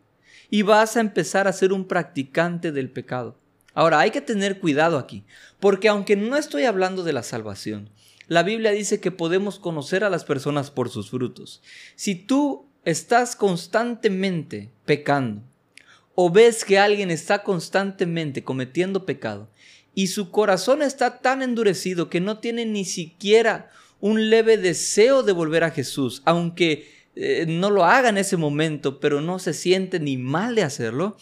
y 0.51 0.63
vas 0.63 0.97
a 0.97 1.01
empezar 1.01 1.47
a 1.47 1.53
ser 1.53 1.73
un 1.73 1.87
practicante 1.87 2.73
del 2.73 2.91
pecado. 2.91 3.37
Ahora, 3.75 4.01
hay 4.01 4.11
que 4.11 4.23
tener 4.23 4.59
cuidado 4.59 4.97
aquí, 4.97 5.25
porque 5.61 5.89
aunque 5.89 6.17
no 6.17 6.37
estoy 6.37 6.65
hablando 6.65 7.05
de 7.05 7.13
la 7.13 7.23
salvación, 7.23 7.91
la 8.27 8.43
Biblia 8.43 8.73
dice 8.73 9.01
que 9.01 9.11
podemos 9.11 9.59
conocer 9.59 10.03
a 10.03 10.11
las 10.11 10.25
personas 10.25 10.71
por 10.71 10.89
sus 10.89 11.11
frutos. 11.11 11.63
Si 11.95 12.15
tú 12.15 12.67
estás 12.85 13.37
constantemente 13.37 14.71
pecando, 14.85 15.43
o 16.16 16.30
ves 16.30 16.64
que 16.64 16.78
alguien 16.78 17.12
está 17.12 17.44
constantemente 17.44 18.42
cometiendo 18.42 19.06
pecado 19.06 19.49
y 19.94 20.08
su 20.08 20.30
corazón 20.30 20.82
está 20.82 21.20
tan 21.20 21.42
endurecido 21.42 22.11
que 22.11 22.20
no 22.20 22.38
tiene 22.38 22.66
ni 22.66 22.85
siquiera 22.85 23.70
un 24.00 24.30
leve 24.30 24.56
deseo 24.56 25.23
de 25.23 25.32
volver 25.32 25.62
a 25.62 25.70
Jesús, 25.70 26.23
aunque 26.25 26.90
eh, 27.14 27.44
no 27.46 27.70
lo 27.70 27.85
haga 27.85 28.08
en 28.08 28.18
ese 28.18 28.37
momento, 28.37 28.99
pero 28.99 29.20
no 29.20 29.38
se 29.38 29.52
siente 29.52 30.00
ni 30.00 30.16
mal 30.16 30.54
de 30.54 30.62
hacerlo, 30.62 31.16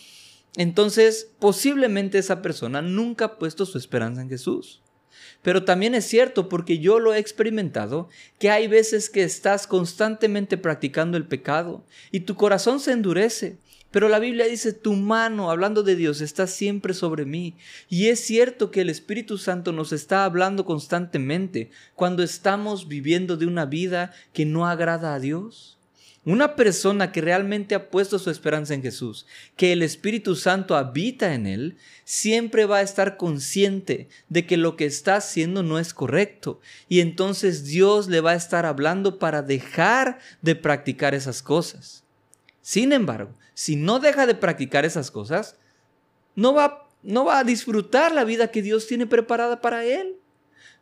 entonces 0.57 1.31
posiblemente 1.41 2.19
esa 2.19 2.41
persona 2.41 2.81
nunca 2.81 3.25
ha 3.25 3.39
puesto 3.39 3.67
su 3.67 3.79
esperanza 3.79 4.23
en 4.23 4.29
Jesús. 4.29 4.81
Pero 5.43 5.65
también 5.65 5.95
es 5.95 6.07
cierto, 6.07 6.49
porque 6.49 6.79
yo 6.79 7.01
lo 7.01 7.13
he 7.13 7.19
experimentado, 7.19 8.09
que 8.39 8.51
hay 8.51 8.67
veces 8.67 9.11
que 9.11 9.25
estás 9.25 9.67
constantemente 9.67 10.57
practicando 10.57 11.17
el 11.17 11.27
pecado 11.27 11.85
y 12.11 12.21
tu 12.21 12.35
corazón 12.35 12.81
se 12.81 12.93
endurece 12.93 13.59
pero 13.95 14.09
la 14.09 14.19
Biblia 14.19 14.47
dice, 14.47 14.73
tu 14.73 14.95
mano, 14.95 15.53
hablando 15.53 15.85
de 15.85 15.95
Dios, 15.95 16.21
está 16.21 16.49
siempre 16.49 16.95
sobre 16.95 17.25
mí. 17.25 17.55
Y 17.89 18.09
es 18.09 18.19
cierto 18.19 18.73
que 18.73 18.81
el 18.81 18.91
Espíritu 18.91 19.39
Santo 19.39 19.71
nos 19.71 19.93
está 19.93 20.25
hablando 20.25 20.65
constantemente 20.65 21.71
cuando 21.95 22.25
estamos 22.25 22.89
viviendo 22.89 23.37
de 23.37 23.47
una 23.47 23.67
vida 23.67 24.13
que 24.33 24.47
no 24.47 24.67
agrada 24.67 25.15
a 25.15 25.21
Dios. 25.21 25.79
Una 26.25 26.57
persona 26.57 27.13
que 27.13 27.21
realmente 27.21 27.77
ha 27.77 27.89
puesto 27.89 28.19
su 28.19 28.31
esperanza 28.31 28.75
en 28.75 28.83
Jesús, 28.83 29.27
que 29.57 29.73
el 29.73 29.81
Espíritu 29.81 30.35
Santo 30.35 30.75
habita 30.75 31.33
en 31.33 31.47
él, 31.47 31.77
siempre 32.03 32.67
va 32.67 32.79
a 32.79 32.83
estar 32.83 33.17
consciente 33.17 34.09
de 34.29 34.45
que 34.45 34.57
lo 34.57 34.75
que 34.75 34.87
está 34.87 35.15
haciendo 35.15 35.63
no 35.63 35.79
es 35.79 35.95
correcto. 35.95 36.61
Y 36.89 36.99
entonces 36.99 37.65
Dios 37.65 38.09
le 38.09 38.21
va 38.21 38.33
a 38.33 38.35
estar 38.35 38.67
hablando 38.67 39.21
para 39.21 39.43
dejar 39.43 40.19
de 40.43 40.57
practicar 40.57 41.15
esas 41.15 41.45
cosas. 41.45 42.04
Sin 42.65 42.95
embargo, 42.95 43.35
si 43.53 43.77
no 43.77 44.01
deja 44.01 44.27
de 44.27 44.35
practicar 44.35 44.87
esas 44.87 45.11
cosas, 45.11 45.59
no 46.35 46.55
va, 46.55 46.89
no 47.03 47.27
va 47.27 47.41
a 47.41 47.45
disfrutar 47.45 48.11
la 48.11 48.25
vida 48.25 48.51
que 48.51 48.63
Dios 48.63 48.87
tiene 48.87 49.07
preparada 49.07 49.61
para 49.61 49.85
él. 49.85 50.17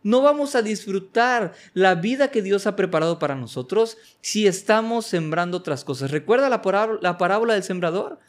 No 0.05 0.23
vamos 0.23 0.55
a 0.55 0.62
disfrutar 0.62 1.55
la 1.75 1.97
vida 1.97 2.31
que 2.31 2.41
Dios 2.41 2.69
ha 2.69 2.77
preparado 2.77 3.19
para 3.19 3.35
nosotros 3.35 3.99
si 4.21 4.47
estamos 4.47 5.07
sembrando 5.07 5.57
otras 5.57 5.83
cosas. 5.83 6.12
¿Recuerda 6.12 6.49
la 6.49 6.62
parábola, 6.62 7.01
la 7.03 7.19
parábola 7.19 7.55
del 7.55 7.65
sembrador? 7.65 8.21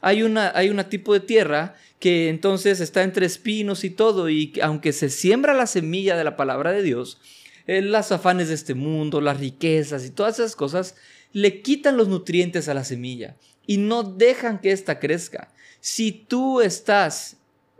Hay 0.00 0.22
una, 0.22 0.50
hay 0.54 0.70
una 0.70 0.88
tipo 0.88 1.12
de 1.12 1.20
tierra 1.20 1.74
que 2.00 2.30
entonces 2.30 2.80
está 2.80 3.02
entre 3.02 3.26
espinos 3.26 3.84
y 3.84 3.90
todo, 3.90 4.30
y 4.30 4.54
aunque 4.62 4.94
se 4.94 5.10
siembra 5.10 5.52
la 5.52 5.66
semilla 5.66 6.16
de 6.16 6.24
la 6.24 6.38
palabra 6.38 6.72
de 6.72 6.82
Dios, 6.82 7.20
eh, 7.66 7.82
las 7.82 8.10
afanes 8.10 8.48
de 8.48 8.54
este 8.54 8.72
mundo, 8.72 9.20
las 9.20 9.38
riquezas 9.38 10.06
y 10.06 10.10
todas 10.10 10.38
esas 10.38 10.56
cosas 10.56 10.96
le 11.32 11.62
quitan 11.62 11.96
los 11.96 12.08
nutrientes 12.08 12.68
a 12.68 12.74
la 12.74 12.84
semilla 12.84 13.36
y 13.66 13.78
no 13.78 14.02
dejan 14.02 14.60
que 14.60 14.72
ésta 14.72 14.98
crezca. 14.98 15.52
Si 15.80 16.12
tú 16.12 16.60
estás 16.60 17.36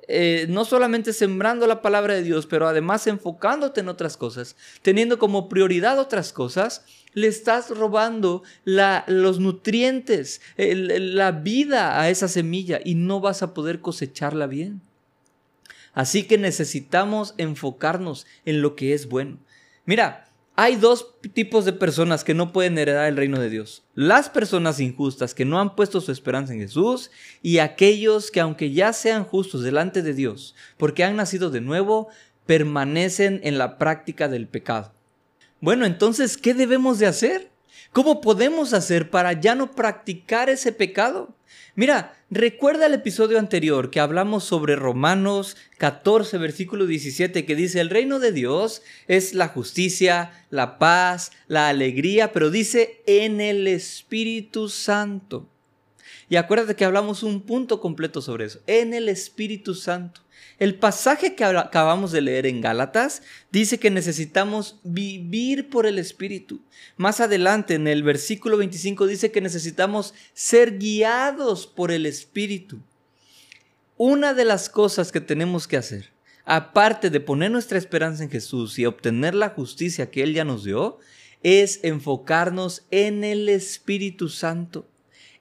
eh, 0.08 0.46
no 0.48 0.64
solamente 0.64 1.12
sembrando 1.12 1.66
la 1.66 1.80
palabra 1.80 2.14
de 2.14 2.24
Dios, 2.24 2.46
pero 2.46 2.66
además 2.66 3.06
enfocándote 3.06 3.80
en 3.80 3.88
otras 3.88 4.16
cosas, 4.16 4.56
teniendo 4.82 5.18
como 5.18 5.48
prioridad 5.48 5.98
otras 5.98 6.32
cosas, 6.32 6.84
le 7.14 7.28
estás 7.28 7.70
robando 7.70 8.42
los 8.64 9.38
nutrientes, 9.38 10.40
la 10.56 11.30
vida 11.30 12.00
a 12.00 12.10
esa 12.10 12.26
semilla 12.26 12.80
y 12.84 12.96
no 12.96 13.20
vas 13.20 13.42
a 13.42 13.54
poder 13.54 13.80
cosecharla 13.80 14.46
bien. 14.46 14.82
Así 15.94 16.24
que 16.24 16.36
necesitamos 16.36 17.34
enfocarnos 17.38 18.26
en 18.44 18.60
lo 18.60 18.74
que 18.74 18.94
es 18.94 19.08
bueno. 19.08 19.38
Mira, 19.84 20.26
hay 20.54 20.76
dos 20.76 21.14
tipos 21.32 21.64
de 21.64 21.72
personas 21.72 22.24
que 22.24 22.34
no 22.34 22.52
pueden 22.52 22.76
heredar 22.76 23.08
el 23.08 23.16
reino 23.16 23.40
de 23.40 23.48
Dios. 23.48 23.84
Las 23.94 24.28
personas 24.28 24.80
injustas 24.80 25.34
que 25.34 25.44
no 25.44 25.58
han 25.60 25.74
puesto 25.74 26.00
su 26.00 26.12
esperanza 26.12 26.52
en 26.52 26.60
Jesús 26.60 27.10
y 27.40 27.58
aquellos 27.58 28.30
que 28.30 28.40
aunque 28.40 28.70
ya 28.72 28.92
sean 28.92 29.24
justos 29.24 29.62
delante 29.62 30.02
de 30.02 30.12
Dios, 30.12 30.54
porque 30.76 31.04
han 31.04 31.16
nacido 31.16 31.50
de 31.50 31.62
nuevo, 31.62 32.08
permanecen 32.44 33.40
en 33.44 33.56
la 33.56 33.78
práctica 33.78 34.28
del 34.28 34.46
pecado. 34.46 34.92
Bueno, 35.60 35.86
entonces, 35.86 36.36
¿qué 36.36 36.54
debemos 36.54 36.98
de 36.98 37.06
hacer? 37.06 37.50
¿Cómo 37.92 38.20
podemos 38.20 38.74
hacer 38.74 39.10
para 39.10 39.32
ya 39.32 39.54
no 39.54 39.72
practicar 39.72 40.50
ese 40.50 40.72
pecado? 40.72 41.34
Mira, 41.74 42.14
recuerda 42.30 42.86
el 42.86 42.94
episodio 42.94 43.38
anterior 43.38 43.90
que 43.90 44.00
hablamos 44.00 44.44
sobre 44.44 44.76
Romanos 44.76 45.56
14, 45.78 46.36
versículo 46.36 46.86
17, 46.86 47.46
que 47.46 47.56
dice, 47.56 47.80
el 47.80 47.88
reino 47.88 48.18
de 48.18 48.30
Dios 48.30 48.82
es 49.08 49.32
la 49.32 49.48
justicia, 49.48 50.32
la 50.50 50.78
paz, 50.78 51.32
la 51.48 51.68
alegría, 51.68 52.32
pero 52.32 52.50
dice 52.50 53.00
en 53.06 53.40
el 53.40 53.66
Espíritu 53.66 54.68
Santo. 54.68 55.48
Y 56.28 56.36
acuérdate 56.36 56.76
que 56.76 56.84
hablamos 56.84 57.22
un 57.22 57.40
punto 57.40 57.80
completo 57.80 58.20
sobre 58.20 58.44
eso, 58.44 58.60
en 58.66 58.92
el 58.92 59.08
Espíritu 59.08 59.74
Santo. 59.74 60.20
El 60.62 60.76
pasaje 60.76 61.34
que 61.34 61.42
acabamos 61.42 62.12
de 62.12 62.20
leer 62.20 62.46
en 62.46 62.60
Gálatas 62.60 63.22
dice 63.50 63.80
que 63.80 63.90
necesitamos 63.90 64.78
vivir 64.84 65.68
por 65.68 65.86
el 65.86 65.98
Espíritu. 65.98 66.60
Más 66.96 67.18
adelante 67.18 67.74
en 67.74 67.88
el 67.88 68.04
versículo 68.04 68.58
25 68.58 69.08
dice 69.08 69.32
que 69.32 69.40
necesitamos 69.40 70.14
ser 70.34 70.78
guiados 70.78 71.66
por 71.66 71.90
el 71.90 72.06
Espíritu. 72.06 72.78
Una 73.96 74.34
de 74.34 74.44
las 74.44 74.68
cosas 74.68 75.10
que 75.10 75.20
tenemos 75.20 75.66
que 75.66 75.78
hacer, 75.78 76.12
aparte 76.44 77.10
de 77.10 77.18
poner 77.18 77.50
nuestra 77.50 77.76
esperanza 77.76 78.22
en 78.22 78.30
Jesús 78.30 78.78
y 78.78 78.86
obtener 78.86 79.34
la 79.34 79.48
justicia 79.48 80.12
que 80.12 80.22
Él 80.22 80.32
ya 80.32 80.44
nos 80.44 80.62
dio, 80.62 81.00
es 81.42 81.80
enfocarnos 81.82 82.86
en 82.92 83.24
el 83.24 83.48
Espíritu 83.48 84.28
Santo, 84.28 84.86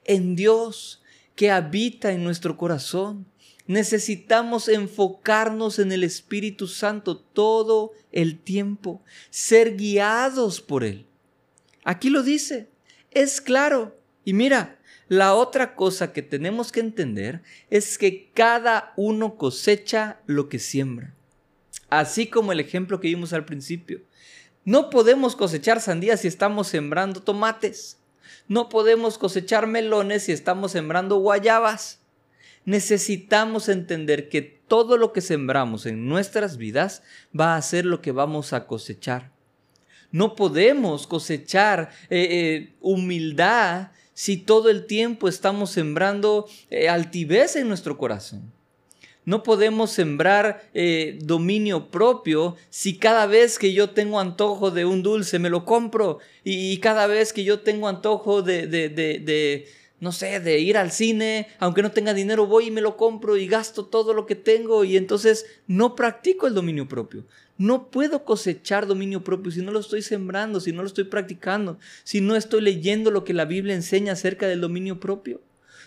en 0.04 0.36
Dios 0.36 1.04
que 1.36 1.52
habita 1.52 2.12
en 2.12 2.24
nuestro 2.24 2.58
corazón 2.58 3.28
Necesitamos 3.72 4.68
enfocarnos 4.68 5.80
en 5.80 5.94
el 5.94 6.04
Espíritu 6.04 6.68
Santo 6.68 7.16
todo 7.16 7.94
el 8.12 8.38
tiempo, 8.38 9.02
ser 9.30 9.78
guiados 9.78 10.60
por 10.60 10.84
Él. 10.84 11.06
Aquí 11.86 12.10
lo 12.10 12.22
dice, 12.22 12.68
es 13.12 13.40
claro. 13.40 13.96
Y 14.26 14.34
mira, 14.34 14.78
la 15.08 15.36
otra 15.36 15.74
cosa 15.74 16.12
que 16.12 16.22
tenemos 16.22 16.74
que 16.74 16.82
entender 16.82 17.44
es 17.70 17.98
que 17.98 18.30
cada 18.34 18.92
uno 18.98 19.38
cosecha 19.38 20.20
lo 20.26 20.50
que 20.50 20.60
siembra. 20.60 21.16
Así 21.90 22.28
como 22.28 22.52
el 22.52 22.60
ejemplo 22.60 23.00
que 23.00 23.08
vimos 23.08 23.32
al 23.32 23.46
principio. 23.46 24.02
No 24.66 24.90
podemos 24.90 25.38
cosechar 25.38 25.80
sandías 25.80 26.20
si 26.20 26.28
estamos 26.28 26.68
sembrando 26.68 27.24
tomates. 27.24 28.00
No 28.50 28.68
podemos 28.68 29.18
cosechar 29.18 29.66
melones 29.66 30.24
si 30.24 30.34
estamos 30.34 30.74
sembrando 30.74 31.20
guayabas 31.20 32.01
necesitamos 32.66 33.70
entender 33.70 34.30
que 34.30 34.42
todo 34.42 34.98
lo 34.98 35.12
que 35.12 35.22
sembramos 35.22 35.86
en 35.86 36.08
nuestras 36.08 36.58
vidas 36.58 37.04
va 37.38 37.56
a 37.56 37.62
ser 37.62 37.86
lo 37.86 38.02
que 38.02 38.12
vamos 38.12 38.54
a 38.54 38.68
cosechar. 38.68 39.32
No 40.12 40.36
podemos 40.36 41.08
cosechar 41.08 41.90
eh, 42.10 42.28
eh, 42.30 42.74
humildad 42.82 43.92
si 44.14 44.38
todo 44.38 44.70
el 44.70 44.86
tiempo 44.86 45.28
estamos 45.28 45.72
sembrando 45.72 46.48
eh, 46.70 46.90
altivez 46.90 47.56
en 47.56 47.68
nuestro 47.68 47.98
corazón. 47.98 48.52
No 49.24 49.44
podemos 49.44 49.92
sembrar 49.92 50.72
dominio 51.20 51.92
propio 51.92 52.56
si 52.72 52.98
cada 52.98 53.28
vez 53.28 53.60
que 53.60 53.72
yo 53.72 53.92
tengo 53.92 54.20
antojo 54.20 54.72
de 54.72 54.84
un 54.84 55.04
dulce 55.04 55.38
me 55.38 55.52
lo 55.52 55.64
compro 55.64 56.18
y, 56.44 56.76
cada 56.80 57.06
vez 57.06 57.32
que 57.32 57.44
yo 57.44 57.60
tengo 57.60 57.88
antojo 57.88 58.42
de, 58.42 58.66
de, 58.66 58.90
de 58.90 59.68
no 60.02 60.12
sé, 60.12 60.40
de 60.40 60.60
ir 60.60 60.78
al 60.78 60.92
cine, 60.92 61.48
aunque 61.60 61.84
no 61.84 61.92
tenga 61.92 62.16
dinero, 62.16 62.48
voy 62.48 62.66
y 62.66 62.72
me 62.72 62.82
lo 62.82 62.98
compro 62.98 63.38
y 63.38 63.48
gasto 63.48 63.86
todo 63.86 64.16
lo 64.16 64.26
que 64.26 64.36
tengo 64.36 64.84
y 64.84 64.98
entonces 64.98 65.46
no 65.68 65.96
practico 65.96 66.48
el 66.48 66.56
dominio 66.56 66.88
propio. 66.88 67.24
No 67.60 67.92
puedo 67.92 68.26
cosechar 68.26 68.88
dominio 68.88 69.24
propio 69.24 69.52
si 69.52 69.62
no 69.62 69.72
lo 69.72 69.80
estoy 69.80 70.02
sembrando, 70.02 70.60
si 70.60 70.72
no 70.72 70.82
lo 70.82 70.88
estoy 70.88 71.04
practicando, 71.04 71.78
si 72.04 72.20
no 72.20 72.36
estoy 72.36 72.62
leyendo 72.62 73.12
lo 73.12 73.24
que 73.24 73.36
la 73.36 73.46
Biblia 73.46 73.76
enseña 73.76 74.14
acerca 74.14 74.48
del 74.48 74.60
dominio 74.60 75.00
propio. 75.00 75.40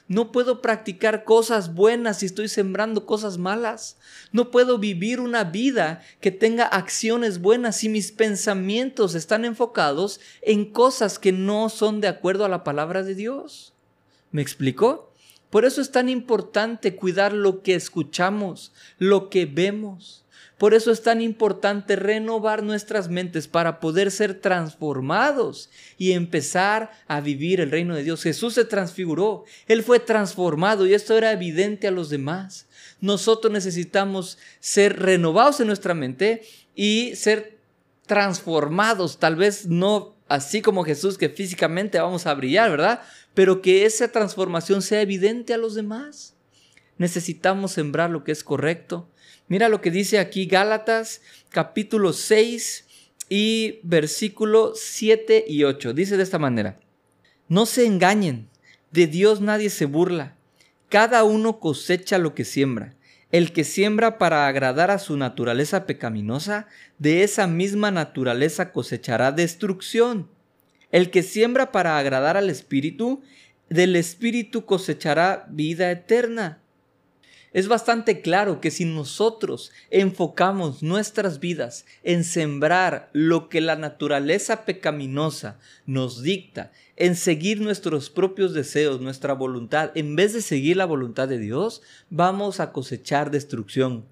No 0.07 0.31
puedo 0.31 0.63
practicar 0.63 1.25
cosas 1.25 1.75
buenas 1.75 2.21
si 2.21 2.27
estoy 2.27 2.47
sembrando 2.47 3.07
cosas 3.07 3.39
malas. 3.39 3.97
No 4.31 4.53
puedo 4.53 4.79
vivir 4.79 5.19
una 5.19 5.43
vida 5.43 6.03
que 6.21 6.31
tenga 6.31 6.67
acciones 6.67 7.41
buenas 7.41 7.79
si 7.79 7.89
mis 7.89 8.13
pensamientos 8.13 9.17
están 9.17 9.45
enfocados 9.45 10.21
en 10.41 10.71
cosas 10.71 11.19
que 11.19 11.33
no 11.33 11.69
son 11.69 12.01
de 12.01 12.07
acuerdo 12.07 12.45
a 12.45 12.49
la 12.49 12.63
palabra 12.63 13.03
de 13.03 13.17
Dios. 13.17 13.74
¿Me 14.35 14.43
explicó? 14.43 15.13
Por 15.49 15.65
eso 15.65 15.81
es 15.81 15.93
tan 15.93 16.09
importante 16.09 16.97
cuidar 16.97 17.33
lo 17.33 17.63
que 17.63 17.77
escuchamos, 17.77 18.73
lo 18.99 19.31
que 19.31 19.47
vemos. 19.47 20.25
Por 20.59 20.75
eso 20.75 20.91
es 20.91 21.03
tan 21.03 21.21
importante 21.21 21.95
renovar 21.95 22.65
nuestras 22.65 23.09
mentes 23.09 23.47
para 23.47 23.79
poder 23.79 24.11
ser 24.11 24.41
transformados 24.41 25.71
y 25.99 26.15
empezar 26.15 26.91
a 27.07 27.21
vivir 27.21 27.61
el 27.61 27.71
reino 27.71 27.95
de 27.95 28.03
Dios. 28.03 28.25
Jesús 28.25 28.55
se 28.55 28.65
transfiguró, 28.65 29.45
Él 29.69 29.85
fue 29.85 30.01
transformado 30.01 30.85
y 30.85 30.95
esto 30.95 31.17
era 31.17 31.31
evidente 31.31 31.87
a 31.87 31.93
los 31.93 32.11
demás. 32.11 32.67
Nosotros 33.01 33.53
necesitamos 33.53 34.37
ser 34.59 34.99
renovados 34.99 35.61
en 35.61 35.69
nuestra 35.69 35.95
mente 35.95 36.43
y 36.75 37.15
ser 37.15 37.61
transformados, 38.05 39.21
tal 39.21 39.37
vez 39.37 39.67
no 39.67 40.15
así 40.29 40.63
como 40.63 40.85
Jesús 40.85 41.19
que 41.19 41.29
físicamente 41.29 42.01
vamos 42.01 42.27
a 42.27 42.35
brillar, 42.35 42.71
¿verdad? 42.71 43.03
Pero 43.35 43.61
que 43.61 43.85
esa 43.85 44.09
transformación 44.09 44.81
sea 44.81 45.03
evidente 45.03 45.53
a 45.53 45.59
los 45.59 45.75
demás. 45.75 46.35
Necesitamos 46.97 47.73
sembrar 47.73 48.11
lo 48.11 48.25
que 48.25 48.33
es 48.33 48.45
correcto. 48.45 49.11
Mira 49.49 49.69
lo 49.69 49.81
que 49.81 49.91
dice 49.91 50.19
aquí 50.19 50.47
Gálatas 50.47 51.21
capítulo 51.51 52.13
6 52.13 52.87
y 53.29 53.81
versículo 53.83 54.73
7 54.75 55.45
y 55.47 55.65
8. 55.65 55.93
Dice 55.93 56.17
de 56.17 56.23
esta 56.23 56.39
manera, 56.39 56.79
no 57.49 57.67
se 57.67 57.85
engañen, 57.85 58.49
de 58.93 59.07
Dios 59.07 59.41
nadie 59.41 59.71
se 59.71 59.87
burla, 59.87 60.37
cada 60.89 61.25
uno 61.25 61.59
cosecha 61.59 62.19
lo 62.19 62.35
que 62.35 62.45
siembra. 62.45 62.95
El 63.33 63.53
que 63.53 63.65
siembra 63.65 64.17
para 64.17 64.47
agradar 64.47 64.93
a 64.93 65.01
su 65.01 65.17
naturaleza 65.17 65.87
pecaminosa, 65.87 66.69
de 67.01 67.25
esa 67.25 67.49
misma 67.49 67.91
naturaleza 67.91 68.71
cosechará 68.71 69.33
destrucción. 69.33 70.31
El 70.95 71.11
que 71.11 71.25
siembra 71.25 71.73
para 71.73 71.99
agradar 71.99 72.37
al 72.37 72.49
Espíritu, 72.49 73.21
del 73.69 73.97
Espíritu 73.97 74.65
cosechará 74.65 75.45
vida 75.51 75.91
eterna. 75.91 76.63
Es 77.53 77.67
bastante 77.67 78.21
claro 78.21 78.61
que 78.61 78.71
si 78.71 78.85
nosotros 78.85 79.73
enfocamos 79.91 80.85
nuestras 80.85 81.41
vidas 81.41 81.85
en 82.05 82.23
sembrar 82.23 83.11
lo 83.13 83.49
que 83.49 83.61
la 83.61 83.75
naturaleza 83.75 84.65
pecaminosa 84.65 85.59
nos 85.85 86.23
dicta, 86.23 86.71
en 86.95 87.17
seguir 87.17 87.61
nuestros 87.61 88.09
propios 88.09 88.55
deseos, 88.55 89.01
nuestra 89.01 89.33
voluntad, 89.33 89.91
en 89.97 90.15
vez 90.15 90.33
de 90.33 90.43
seguir 90.43 90.77
la 90.77 90.85
voluntad 90.85 91.27
de 91.27 91.41
Dios, 91.41 91.83
vamos 92.09 92.61
a 92.61 92.71
cosechar 92.71 93.33
destrucción. 93.33 94.07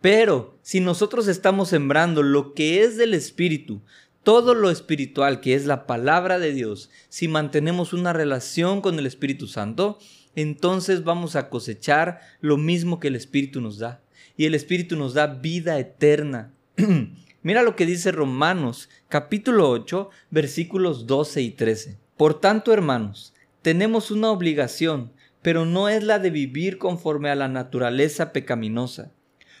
Pero 0.00 0.58
si 0.62 0.80
nosotros 0.80 1.28
estamos 1.28 1.68
sembrando 1.68 2.22
lo 2.22 2.54
que 2.54 2.82
es 2.82 2.96
del 2.96 3.12
Espíritu, 3.12 3.82
todo 4.22 4.54
lo 4.54 4.70
espiritual, 4.70 5.40
que 5.40 5.54
es 5.54 5.66
la 5.66 5.86
palabra 5.86 6.38
de 6.38 6.52
Dios, 6.52 6.90
si 7.08 7.28
mantenemos 7.28 7.92
una 7.92 8.12
relación 8.12 8.80
con 8.80 8.98
el 8.98 9.06
Espíritu 9.06 9.46
Santo, 9.46 9.98
entonces 10.34 11.04
vamos 11.04 11.36
a 11.36 11.48
cosechar 11.48 12.20
lo 12.40 12.56
mismo 12.56 13.00
que 13.00 13.08
el 13.08 13.16
Espíritu 13.16 13.60
nos 13.60 13.78
da. 13.78 14.02
Y 14.36 14.46
el 14.46 14.54
Espíritu 14.54 14.96
nos 14.96 15.14
da 15.14 15.26
vida 15.26 15.78
eterna. 15.78 16.54
Mira 17.42 17.62
lo 17.62 17.74
que 17.74 17.86
dice 17.86 18.12
Romanos 18.12 18.88
capítulo 19.08 19.68
8 19.68 20.10
versículos 20.30 21.06
12 21.06 21.42
y 21.42 21.50
13. 21.50 21.98
Por 22.16 22.40
tanto, 22.40 22.72
hermanos, 22.72 23.34
tenemos 23.62 24.10
una 24.10 24.30
obligación, 24.30 25.12
pero 25.42 25.66
no 25.66 25.88
es 25.88 26.04
la 26.04 26.18
de 26.20 26.30
vivir 26.30 26.78
conforme 26.78 27.30
a 27.30 27.34
la 27.34 27.48
naturaleza 27.48 28.32
pecaminosa. 28.32 29.12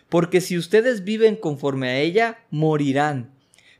Porque 0.08 0.40
si 0.40 0.56
ustedes 0.56 1.04
viven 1.04 1.36
conforme 1.36 1.88
a 1.88 1.98
ella, 1.98 2.44
morirán. 2.50 3.32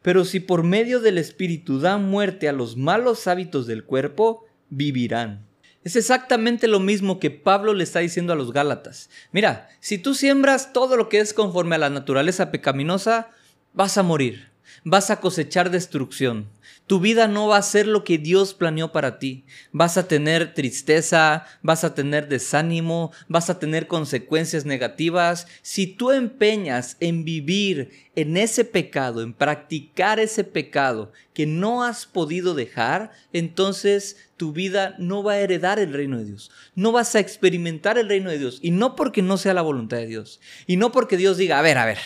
Pero 0.03 0.25
si 0.25 0.41
por 0.41 0.65
medio 0.65 1.01
del 1.01 1.19
Espíritu 1.19 1.79
dan 1.79 2.09
muerte 2.09 2.49
a 2.49 2.53
los 2.53 2.77
malos 2.77 3.27
hábitos 3.27 3.67
del 3.67 3.85
cuerpo, 3.85 4.45
vivirán. 4.69 5.47
Es 5.85 5.97
exactamente 5.97 6.69
lo 6.69 6.79
mismo 6.79 7.19
que 7.19 7.31
Pablo 7.31 7.75
le 7.75 7.83
está 7.83 7.99
diciendo 7.99 8.33
a 8.33 8.37
los 8.37 8.53
Gálatas. 8.53 9.11
Mira, 9.33 9.69
si 9.81 9.99
tú 9.99 10.15
siembras 10.15 10.73
todo 10.73 10.97
lo 10.97 11.09
que 11.09 11.19
es 11.19 11.35
conforme 11.35 11.75
a 11.75 11.79
la 11.79 11.91
naturaleza 11.91 12.53
pecaminosa, 12.53 13.31
vas 13.73 13.99
a 13.99 14.05
morir, 14.05 14.52
vas 14.85 15.11
a 15.11 15.21
cosechar 15.21 15.71
destrucción. 15.71 16.49
Tu 16.87 17.01
vida 17.01 17.29
no 17.29 17.47
va 17.47 17.59
a 17.59 17.63
ser 17.63 17.87
lo 17.87 18.05
que 18.05 18.19
Dios 18.19 18.55
planeó 18.55 18.93
para 18.93 19.19
ti. 19.19 19.45
Vas 19.71 19.97
a 19.97 20.09
tener 20.09 20.53
tristeza, 20.53 21.47
vas 21.63 21.85
a 21.85 21.95
tener 21.95 22.29
desánimo, 22.29 23.13
vas 23.29 23.51
a 23.51 23.59
tener 23.59 23.87
consecuencias 23.87 24.67
negativas. 24.67 25.47
Si 25.63 25.87
tú 25.87 26.11
empeñas 26.11 26.97
en 27.01 27.25
vivir 27.25 28.11
en 28.17 28.37
ese 28.37 28.65
pecado, 28.65 29.23
en 29.23 29.33
practicar 29.33 30.19
ese 30.19 30.45
pecado 30.45 31.13
que 31.33 31.47
no 31.47 31.85
has 31.85 32.05
podido 32.05 32.55
dejar, 32.55 33.13
entonces 33.33 34.17
tu 34.37 34.53
vida 34.53 34.97
no 34.99 35.23
va 35.23 35.35
a 35.35 35.41
heredar 35.41 35.79
el 35.79 35.93
reino 35.93 36.19
de 36.19 36.25
Dios. 36.25 36.51
No 36.75 36.91
vas 36.93 37.15
a 37.15 37.21
experimentar 37.21 37.97
el 37.97 38.09
reino 38.09 38.29
de 38.29 38.39
Dios. 38.39 38.59
Y 38.61 38.73
no 38.73 38.97
porque 38.97 39.23
no 39.23 39.39
sea 39.39 39.55
la 39.55 39.63
voluntad 39.63 39.99
de 39.99 40.09
Dios. 40.09 40.41
Y 40.67 40.77
no 40.77 40.91
porque 40.91 41.17
Dios 41.17 41.37
diga, 41.37 41.59
a 41.59 41.63
ver, 41.63 41.79
a 41.79 41.87
ver, 41.87 41.99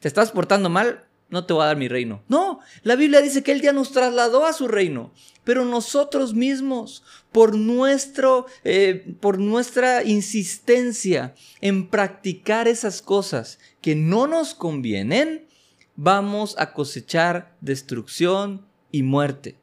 te 0.00 0.08
estás 0.08 0.32
portando 0.32 0.68
mal, 0.70 1.04
no 1.32 1.46
te 1.46 1.54
voy 1.54 1.62
a 1.62 1.66
dar 1.66 1.76
mi 1.76 1.88
reino. 1.88 2.22
No, 2.28 2.60
la 2.82 2.94
Biblia 2.94 3.22
dice 3.22 3.42
que 3.42 3.52
Él 3.52 3.62
ya 3.62 3.72
nos 3.72 3.90
trasladó 3.90 4.44
a 4.44 4.52
su 4.52 4.68
reino, 4.68 5.12
pero 5.44 5.64
nosotros 5.64 6.34
mismos, 6.34 7.02
por, 7.32 7.56
nuestro, 7.56 8.46
eh, 8.64 9.16
por 9.18 9.38
nuestra 9.38 10.04
insistencia 10.04 11.34
en 11.62 11.88
practicar 11.88 12.68
esas 12.68 13.00
cosas 13.00 13.58
que 13.80 13.96
no 13.96 14.26
nos 14.26 14.54
convienen, 14.54 15.48
vamos 15.96 16.54
a 16.58 16.74
cosechar 16.74 17.56
destrucción 17.62 18.66
y 18.90 19.02
muerte. 19.02 19.61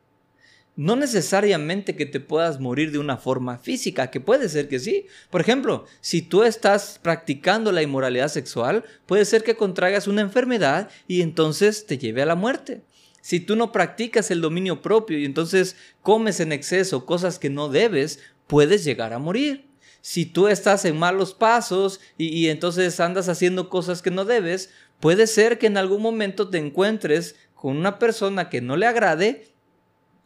No 0.80 0.96
necesariamente 0.96 1.98
que 1.98 2.06
te 2.06 2.22
puedas 2.22 2.62
morir 2.62 2.94
de 2.94 3.00
una 3.00 3.18
forma 3.18 3.58
física, 3.58 4.10
que 4.10 4.22
puede 4.22 4.48
ser 4.48 4.70
que 4.70 4.80
sí. 4.80 5.08
Por 5.30 5.42
ejemplo, 5.42 5.84
si 6.00 6.22
tú 6.22 6.44
estás 6.44 7.02
practicando 7.04 7.74
la 7.74 7.82
inmoralidad 7.82 8.30
sexual, 8.30 8.86
puede 9.06 9.26
ser 9.26 9.44
que 9.44 9.58
contraigas 9.58 10.08
una 10.08 10.22
enfermedad 10.22 10.90
y 11.06 11.22
entonces 11.22 11.86
te 11.86 11.98
lleve 11.98 12.22
a 12.22 12.26
la 12.26 12.36
muerte. 12.36 12.80
Si 13.20 13.42
tú 13.42 13.58
no 13.58 13.74
practicas 13.74 14.32
el 14.32 14.40
dominio 14.40 14.82
propio 14.82 15.20
y 15.20 15.26
entonces 15.26 15.76
comes 16.02 16.40
en 16.40 16.54
exceso 16.54 17.06
cosas 17.06 17.40
que 17.40 17.50
no 17.50 17.68
debes, 17.68 18.22
puedes 18.48 18.86
llegar 18.86 19.12
a 19.12 19.20
morir. 19.20 19.68
Si 20.00 20.26
tú 20.26 20.48
estás 20.48 20.86
en 20.86 20.98
malos 20.98 21.34
pasos 21.34 22.00
y, 22.18 22.28
y, 22.28 22.48
entonces 22.48 23.02
andas 23.02 23.28
haciendo 23.28 23.68
cosas 23.68 24.02
que 24.02 24.12
no 24.12 24.24
debes, 24.24 24.70
puede 25.02 25.28
ser 25.28 25.60
que 25.60 25.68
en 25.68 25.76
algún 25.76 26.02
momento 26.02 26.50
te 26.50 26.58
encuentres 26.58 27.36
con 27.54 27.76
una 27.76 28.00
persona 28.00 28.50
que 28.50 28.62
no 28.62 28.78
le 28.78 28.86
agrade 28.86 29.59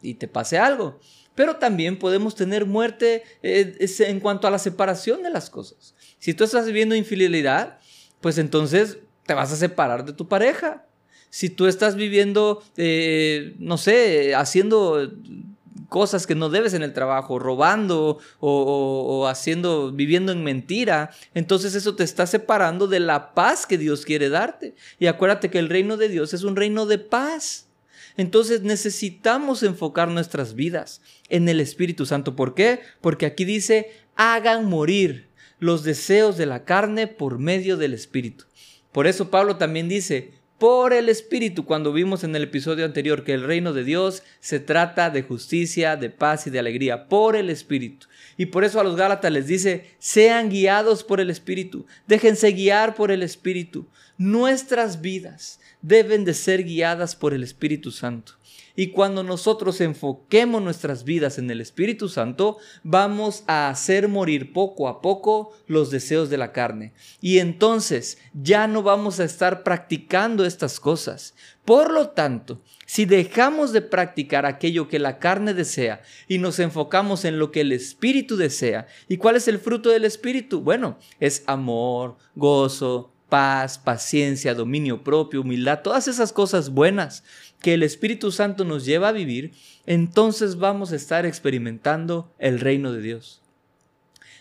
y 0.03 0.15
te 0.15 0.27
pase 0.27 0.57
algo. 0.59 0.99
Pero 1.35 1.55
también 1.55 1.97
podemos 1.97 2.35
tener 2.35 2.65
muerte 2.65 3.23
eh, 3.41 3.75
en 3.99 4.19
cuanto 4.19 4.47
a 4.47 4.51
la 4.51 4.59
separación 4.59 5.23
de 5.23 5.31
las 5.31 5.49
cosas. 5.49 5.95
Si 6.19 6.33
tú 6.33 6.43
estás 6.43 6.67
viviendo 6.67 6.95
infidelidad, 6.95 7.79
pues 8.21 8.37
entonces 8.37 8.99
te 9.25 9.33
vas 9.33 9.51
a 9.51 9.55
separar 9.55 10.05
de 10.05 10.13
tu 10.13 10.27
pareja. 10.27 10.85
Si 11.29 11.49
tú 11.49 11.65
estás 11.65 11.95
viviendo, 11.95 12.61
eh, 12.77 13.55
no 13.57 13.77
sé, 13.77 14.35
haciendo 14.35 15.11
cosas 15.89 16.25
que 16.25 16.35
no 16.35 16.49
debes 16.49 16.73
en 16.73 16.83
el 16.83 16.93
trabajo, 16.93 17.39
robando 17.39 18.19
o, 18.39 18.63
o, 18.63 19.27
haciendo, 19.27 19.91
viviendo 19.91 20.31
en 20.31 20.43
mentira, 20.43 21.11
entonces 21.33 21.75
eso 21.75 21.95
te 21.95 22.03
está 22.03 22.25
separando 22.27 22.87
de 22.87 22.99
la 22.99 23.33
paz 23.33 23.65
que 23.65 23.77
Dios 23.77 24.05
quiere 24.05 24.29
darte. 24.29 24.75
Y 24.99 25.07
acuérdate 25.07 25.49
que 25.49 25.59
el 25.59 25.69
reino 25.69 25.97
de 25.97 26.09
Dios 26.09 26.33
es 26.33 26.43
un 26.43 26.55
reino 26.55 26.85
de 26.85 26.99
paz. 26.99 27.67
Entonces 28.17 28.61
necesitamos 28.61 29.63
enfocar 29.63 30.07
nuestras 30.09 30.55
vidas 30.55 31.01
en 31.29 31.49
el 31.49 31.59
Espíritu 31.59 32.05
Santo. 32.05 32.35
¿Por 32.35 32.53
qué? 32.53 32.81
Porque 33.01 33.25
aquí 33.25 33.45
dice, 33.45 33.91
hagan 34.15 34.65
morir 34.65 35.29
los 35.59 35.83
deseos 35.83 36.37
de 36.37 36.45
la 36.45 36.65
carne 36.65 37.07
por 37.07 37.39
medio 37.39 37.77
del 37.77 37.93
Espíritu. 37.93 38.45
Por 38.91 39.07
eso 39.07 39.31
Pablo 39.31 39.57
también 39.57 39.89
dice, 39.89 40.33
por 40.63 40.93
el 40.93 41.09
Espíritu, 41.09 41.65
cuando 41.65 41.91
vimos 41.91 42.23
en 42.23 42.33
el 42.37 42.43
episodio 42.43 42.85
anterior 42.85 43.25
que 43.25 43.33
el 43.33 43.43
reino 43.43 43.73
de 43.73 43.83
Dios 43.83 44.23
se 44.39 44.61
trata 44.61 45.09
de 45.09 45.21
justicia, 45.21 45.97
de 45.97 46.09
paz 46.09 46.47
y 46.47 46.51
de 46.51 46.59
alegría, 46.59 47.09
por 47.09 47.35
el 47.35 47.49
Espíritu. 47.49 48.07
Y 48.37 48.45
por 48.45 48.63
eso 48.63 48.79
a 48.79 48.85
los 48.85 48.95
Gálatas 48.95 49.29
les 49.29 49.45
dice, 49.45 49.93
sean 49.99 50.49
guiados 50.49 51.03
por 51.03 51.19
el 51.19 51.29
Espíritu, 51.29 51.85
déjense 52.07 52.53
guiar 52.53 52.95
por 52.95 53.11
el 53.11 53.23
Espíritu. 53.23 53.87
Nuestras 54.17 55.01
vidas 55.01 55.59
deben 55.81 56.23
de 56.23 56.33
ser 56.33 56.63
guiadas 56.63 57.17
por 57.17 57.33
el 57.33 57.43
Espíritu 57.43 57.91
Santo. 57.91 58.35
Y 58.75 58.87
cuando 58.87 59.23
nosotros 59.23 59.81
enfoquemos 59.81 60.61
nuestras 60.61 61.03
vidas 61.03 61.37
en 61.37 61.51
el 61.51 61.61
Espíritu 61.61 62.09
Santo, 62.09 62.57
vamos 62.83 63.43
a 63.45 63.69
hacer 63.69 64.07
morir 64.07 64.51
poco 64.51 64.87
a 64.87 64.99
poco 65.01 65.51
los 65.67 65.91
deseos 65.91 66.31
de 66.31 66.37
la 66.37 66.51
carne. 66.51 66.93
Y 67.21 67.37
entonces 67.37 68.17
ya 68.33 68.67
no 68.67 68.81
vamos 68.81 69.19
a 69.19 69.25
estar 69.25 69.61
practicando 69.61 70.43
estas 70.43 70.79
cosas. 70.79 71.35
Por 71.65 71.93
lo 71.93 72.09
tanto, 72.09 72.61
si 72.87 73.05
dejamos 73.05 73.73
de 73.73 73.81
practicar 73.81 74.45
aquello 74.45 74.87
que 74.87 74.99
la 74.99 75.19
carne 75.19 75.53
desea 75.53 76.01
y 76.27 76.39
nos 76.39 76.59
enfocamos 76.59 77.25
en 77.25 77.37
lo 77.37 77.51
que 77.51 77.61
el 77.61 77.71
Espíritu 77.71 78.37
desea, 78.37 78.87
¿y 79.07 79.17
cuál 79.17 79.35
es 79.35 79.47
el 79.47 79.59
fruto 79.59 79.89
del 79.89 80.03
Espíritu? 80.03 80.61
Bueno, 80.61 80.97
es 81.19 81.43
amor, 81.45 82.17
gozo, 82.35 83.13
paz, 83.33 83.79
paciencia, 83.79 84.53
dominio 84.53 85.03
propio, 85.03 85.41
humildad, 85.41 85.81
todas 85.81 86.07
esas 86.07 86.31
cosas 86.31 86.69
buenas 86.69 87.23
que 87.63 87.73
el 87.73 87.81
Espíritu 87.81 88.31
Santo 88.33 88.65
nos 88.65 88.85
lleva 88.85 89.07
a 89.07 89.13
vivir, 89.13 89.53
entonces 89.85 90.57
vamos 90.57 90.91
a 90.91 90.97
estar 90.97 91.25
experimentando 91.25 92.29
el 92.37 92.59
reino 92.59 92.91
de 92.91 93.01
Dios. 93.01 93.41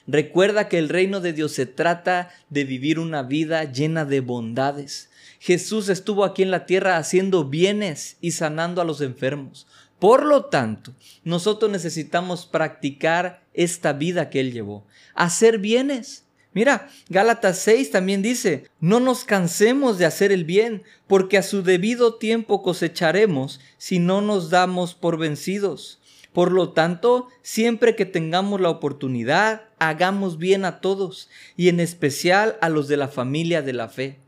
Recuerda 0.08 0.68
que 0.68 0.78
el 0.78 0.88
reino 0.88 1.20
de 1.20 1.32
Dios 1.32 1.52
se 1.52 1.64
trata 1.64 2.30
de 2.50 2.64
vivir 2.64 2.98
una 2.98 3.22
vida 3.22 3.62
llena 3.62 4.04
de 4.04 4.20
bondades. 4.20 5.08
Jesús 5.38 5.88
estuvo 5.88 6.24
aquí 6.24 6.42
en 6.42 6.50
la 6.50 6.66
tierra 6.66 6.96
haciendo 6.96 7.44
bienes 7.44 8.16
y 8.20 8.32
sanando 8.32 8.82
a 8.82 8.85
los 8.85 9.00
enfermos. 9.00 9.68
Por 10.00 10.26
lo 10.26 10.46
tanto, 10.46 10.92
nosotros 11.22 11.70
necesitamos 11.70 12.44
practicar 12.44 13.44
esta 13.54 13.92
vida 13.92 14.30
que 14.30 14.40
Él 14.40 14.52
llevó, 14.52 14.85
hacer 15.14 15.58
bienes. 15.58 16.21
Mira, 16.54 16.90
Gálatas 17.08 17.58
6 17.60 17.90
también 17.90 18.20
dice, 18.20 18.68
no 18.78 19.00
nos 19.00 19.24
cansemos 19.24 19.98
de 19.98 20.04
hacer 20.04 20.32
el 20.32 20.44
bien, 20.44 20.82
porque 21.06 21.38
a 21.38 21.42
su 21.42 21.62
debido 21.62 22.16
tiempo 22.16 22.62
cosecharemos 22.62 23.60
si 23.78 23.98
no 23.98 24.20
nos 24.20 24.50
damos 24.50 24.94
por 24.94 25.16
vencidos. 25.18 26.00
Por 26.34 26.52
lo 26.52 26.70
tanto, 26.70 27.28
siempre 27.42 27.96
que 27.96 28.06
tengamos 28.06 28.60
la 28.60 28.70
oportunidad, 28.70 29.62
hagamos 29.78 30.38
bien 30.38 30.64
a 30.64 30.80
todos, 30.80 31.30
y 31.56 31.68
en 31.68 31.80
especial 31.80 32.58
a 32.60 32.68
los 32.68 32.88
de 32.88 32.96
la 32.98 33.08
familia 33.08 33.62
de 33.62 33.72
la 33.72 33.88
fe. 33.88 34.18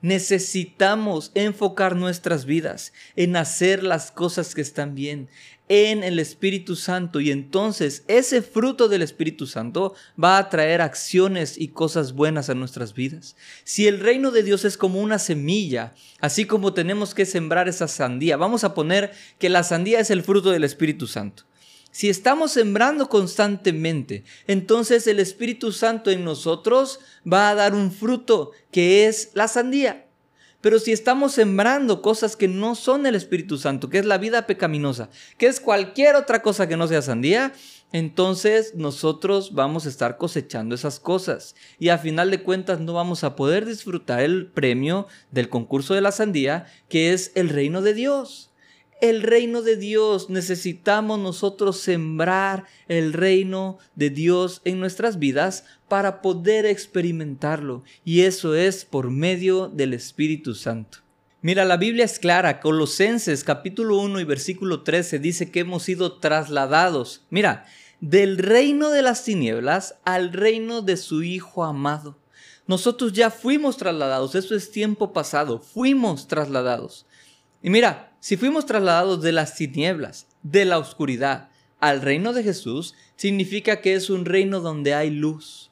Necesitamos 0.00 1.32
enfocar 1.34 1.96
nuestras 1.96 2.44
vidas 2.44 2.92
en 3.16 3.36
hacer 3.36 3.82
las 3.82 4.10
cosas 4.10 4.54
que 4.54 4.60
están 4.60 4.94
bien, 4.94 5.28
en 5.68 6.04
el 6.04 6.18
Espíritu 6.18 6.76
Santo 6.76 7.20
y 7.20 7.30
entonces 7.30 8.04
ese 8.06 8.42
fruto 8.42 8.88
del 8.88 9.02
Espíritu 9.02 9.46
Santo 9.46 9.94
va 10.22 10.38
a 10.38 10.50
traer 10.50 10.82
acciones 10.82 11.56
y 11.58 11.68
cosas 11.68 12.12
buenas 12.12 12.50
a 12.50 12.54
nuestras 12.54 12.94
vidas. 12.94 13.36
Si 13.64 13.86
el 13.86 14.00
reino 14.00 14.30
de 14.30 14.42
Dios 14.42 14.64
es 14.64 14.76
como 14.76 15.00
una 15.00 15.18
semilla, 15.18 15.94
así 16.20 16.44
como 16.44 16.74
tenemos 16.74 17.14
que 17.14 17.26
sembrar 17.26 17.68
esa 17.68 17.88
sandía, 17.88 18.36
vamos 18.36 18.64
a 18.64 18.74
poner 18.74 19.12
que 19.38 19.48
la 19.48 19.62
sandía 19.62 20.00
es 20.00 20.10
el 20.10 20.22
fruto 20.22 20.50
del 20.50 20.64
Espíritu 20.64 21.06
Santo. 21.06 21.44
Si 21.90 22.08
estamos 22.08 22.50
sembrando 22.50 23.08
constantemente, 23.08 24.24
entonces 24.48 25.06
el 25.06 25.20
Espíritu 25.20 25.70
Santo 25.70 26.10
en 26.10 26.24
nosotros 26.24 26.98
va 27.30 27.50
a 27.50 27.54
dar 27.54 27.72
un 27.72 27.92
fruto 27.92 28.50
que 28.72 29.06
es 29.06 29.30
la 29.34 29.46
sandía. 29.46 30.04
Pero 30.64 30.78
si 30.78 30.92
estamos 30.92 31.32
sembrando 31.32 32.00
cosas 32.00 32.36
que 32.36 32.48
no 32.48 32.74
son 32.74 33.04
el 33.04 33.14
Espíritu 33.14 33.58
Santo, 33.58 33.90
que 33.90 33.98
es 33.98 34.06
la 34.06 34.16
vida 34.16 34.46
pecaminosa, 34.46 35.10
que 35.36 35.46
es 35.46 35.60
cualquier 35.60 36.16
otra 36.16 36.40
cosa 36.40 36.66
que 36.66 36.78
no 36.78 36.88
sea 36.88 37.02
sandía, 37.02 37.52
entonces 37.92 38.74
nosotros 38.74 39.52
vamos 39.52 39.84
a 39.84 39.90
estar 39.90 40.16
cosechando 40.16 40.74
esas 40.74 41.00
cosas. 41.00 41.54
Y 41.78 41.90
a 41.90 41.98
final 41.98 42.30
de 42.30 42.42
cuentas 42.42 42.80
no 42.80 42.94
vamos 42.94 43.24
a 43.24 43.36
poder 43.36 43.66
disfrutar 43.66 44.20
el 44.20 44.46
premio 44.46 45.06
del 45.30 45.50
concurso 45.50 45.92
de 45.92 46.00
la 46.00 46.12
sandía, 46.12 46.64
que 46.88 47.12
es 47.12 47.32
el 47.34 47.50
reino 47.50 47.82
de 47.82 47.92
Dios 47.92 48.53
el 49.00 49.22
reino 49.22 49.62
de 49.62 49.76
Dios. 49.76 50.30
Necesitamos 50.30 51.18
nosotros 51.18 51.80
sembrar 51.80 52.64
el 52.88 53.12
reino 53.12 53.78
de 53.94 54.10
Dios 54.10 54.60
en 54.64 54.80
nuestras 54.80 55.18
vidas 55.18 55.64
para 55.88 56.22
poder 56.22 56.66
experimentarlo. 56.66 57.84
Y 58.04 58.22
eso 58.22 58.54
es 58.54 58.84
por 58.84 59.10
medio 59.10 59.68
del 59.68 59.94
Espíritu 59.94 60.54
Santo. 60.54 60.98
Mira, 61.42 61.64
la 61.64 61.76
Biblia 61.76 62.04
es 62.04 62.18
clara. 62.18 62.60
Colosenses 62.60 63.44
capítulo 63.44 63.98
1 63.98 64.20
y 64.20 64.24
versículo 64.24 64.82
13 64.82 65.18
dice 65.18 65.50
que 65.50 65.60
hemos 65.60 65.82
sido 65.82 66.18
trasladados. 66.18 67.26
Mira, 67.28 67.66
del 68.00 68.38
reino 68.38 68.90
de 68.90 69.02
las 69.02 69.24
tinieblas 69.24 69.96
al 70.04 70.32
reino 70.32 70.82
de 70.82 70.96
su 70.96 71.22
Hijo 71.22 71.64
amado. 71.64 72.18
Nosotros 72.66 73.12
ya 73.12 73.30
fuimos 73.30 73.76
trasladados, 73.76 74.34
eso 74.34 74.54
es 74.54 74.70
tiempo 74.70 75.12
pasado, 75.12 75.58
fuimos 75.58 76.28
trasladados. 76.28 77.04
Y 77.62 77.68
mira, 77.68 78.13
si 78.24 78.38
fuimos 78.38 78.64
trasladados 78.64 79.20
de 79.20 79.32
las 79.32 79.54
tinieblas, 79.54 80.28
de 80.42 80.64
la 80.64 80.78
oscuridad, 80.78 81.50
al 81.78 82.00
reino 82.00 82.32
de 82.32 82.42
Jesús, 82.42 82.94
significa 83.16 83.82
que 83.82 83.92
es 83.92 84.08
un 84.08 84.24
reino 84.24 84.60
donde 84.60 84.94
hay 84.94 85.10
luz. 85.10 85.70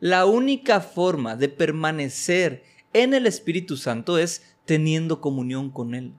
La 0.00 0.26
única 0.26 0.80
forma 0.80 1.36
de 1.36 1.48
permanecer 1.48 2.64
en 2.92 3.14
el 3.14 3.24
Espíritu 3.28 3.76
Santo 3.76 4.18
es 4.18 4.42
teniendo 4.64 5.20
comunión 5.20 5.70
con 5.70 5.94
Él. 5.94 6.12